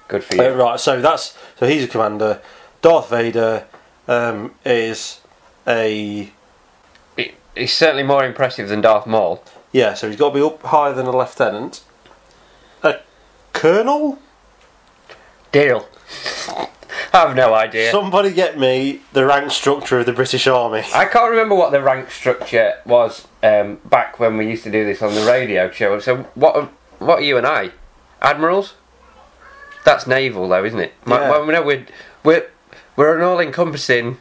Good 0.08 0.22
for 0.24 0.36
you. 0.36 0.42
Uh, 0.42 0.50
right, 0.50 0.78
so 0.78 1.00
that's 1.00 1.36
so 1.58 1.66
he's 1.66 1.84
a 1.84 1.88
commander. 1.88 2.40
Darth 2.82 3.08
Vader 3.10 3.64
um, 4.06 4.54
is 4.64 5.20
a 5.66 6.30
He- 7.16 7.34
He's 7.56 7.72
certainly 7.72 8.02
more 8.02 8.24
impressive 8.24 8.68
than 8.68 8.80
Darth 8.82 9.06
Maul. 9.06 9.42
yeah, 9.72 9.94
so 9.94 10.08
he's 10.08 10.18
got 10.18 10.30
to 10.30 10.34
be 10.34 10.42
up 10.42 10.62
higher 10.62 10.92
than 10.92 11.06
a 11.06 11.16
lieutenant. 11.16 11.82
A 12.82 12.96
colonel? 13.52 14.18
Deal. 15.52 15.88
I 17.12 17.26
have 17.26 17.34
no 17.36 17.54
idea. 17.54 17.90
Somebody 17.90 18.32
get 18.32 18.58
me 18.58 19.00
the 19.12 19.24
rank 19.26 19.50
structure 19.50 19.98
of 20.00 20.06
the 20.06 20.12
British 20.12 20.46
Army. 20.46 20.82
I 20.94 21.06
can't 21.06 21.30
remember 21.30 21.54
what 21.56 21.72
the 21.72 21.80
rank 21.82 22.10
structure 22.10 22.74
was 22.86 23.26
um, 23.42 23.78
back 23.84 24.20
when 24.20 24.36
we 24.36 24.46
used 24.48 24.62
to 24.64 24.70
do 24.70 24.84
this 24.84 25.02
on 25.02 25.14
the 25.14 25.22
radio 25.24 25.70
show. 25.70 25.98
So 26.00 26.18
what? 26.34 26.54
are- 26.56 26.68
What 26.98 27.18
are 27.20 27.22
you 27.22 27.38
and 27.38 27.46
I? 27.46 27.70
Admirals? 28.20 28.74
That's 29.86 30.06
naval, 30.06 30.48
though, 30.48 30.64
isn't 30.64 30.78
it? 30.78 30.92
My- 31.06 31.18
Yeah. 31.20 31.30
Well, 31.30 31.46
no, 31.46 31.62
we're 31.62 31.86
we're 32.22 32.46
we're 32.96 33.16
an 33.16 33.24
all-encompassing 33.24 34.18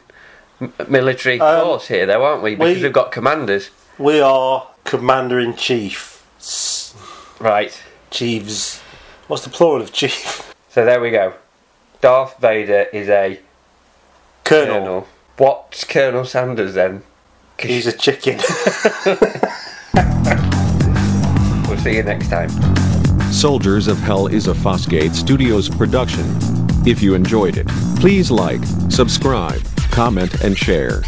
military 0.88 1.38
Um, 1.40 1.60
force 1.64 1.88
here, 1.88 2.06
though, 2.06 2.24
aren't 2.24 2.42
we? 2.42 2.54
Because 2.54 2.76
we, 2.78 2.82
have 2.82 2.92
got 2.94 3.12
commanders, 3.12 3.70
We 3.98 4.20
are 4.20 4.66
commander 4.84 5.38
in 5.38 5.54
chief. 5.56 6.24
right? 7.38 7.78
Chiefs. 8.10 8.80
What's 9.28 9.44
the 9.44 9.50
plural 9.50 9.82
of 9.82 9.92
chief? 9.92 10.54
So 10.70 10.84
there 10.84 11.00
we 11.00 11.10
go. 11.10 11.34
Darth 12.00 12.38
Vader 12.38 12.86
is 12.94 13.08
a 13.10 13.38
Colonel. 14.44 14.74
colonel. 14.74 15.08
What's 15.36 15.84
Colonel 15.84 16.24
Sanders 16.24 16.74
then? 16.74 17.02
He's 17.58 17.86
a 17.86 17.92
chicken. 17.92 18.38
we'll 21.68 21.78
see 21.78 21.96
you 21.96 22.02
next 22.02 22.28
time. 22.28 22.48
Soldiers 23.30 23.86
of 23.86 23.98
Hell 23.98 24.28
is 24.28 24.48
a 24.48 24.54
Fosgate 24.54 25.14
Studios 25.14 25.68
production. 25.68 26.24
If 26.86 27.02
you 27.02 27.14
enjoyed 27.14 27.58
it, 27.58 27.68
please 27.98 28.30
like, 28.30 28.62
subscribe, 28.88 29.60
comment, 29.90 30.42
and 30.42 30.56
share. 30.56 31.02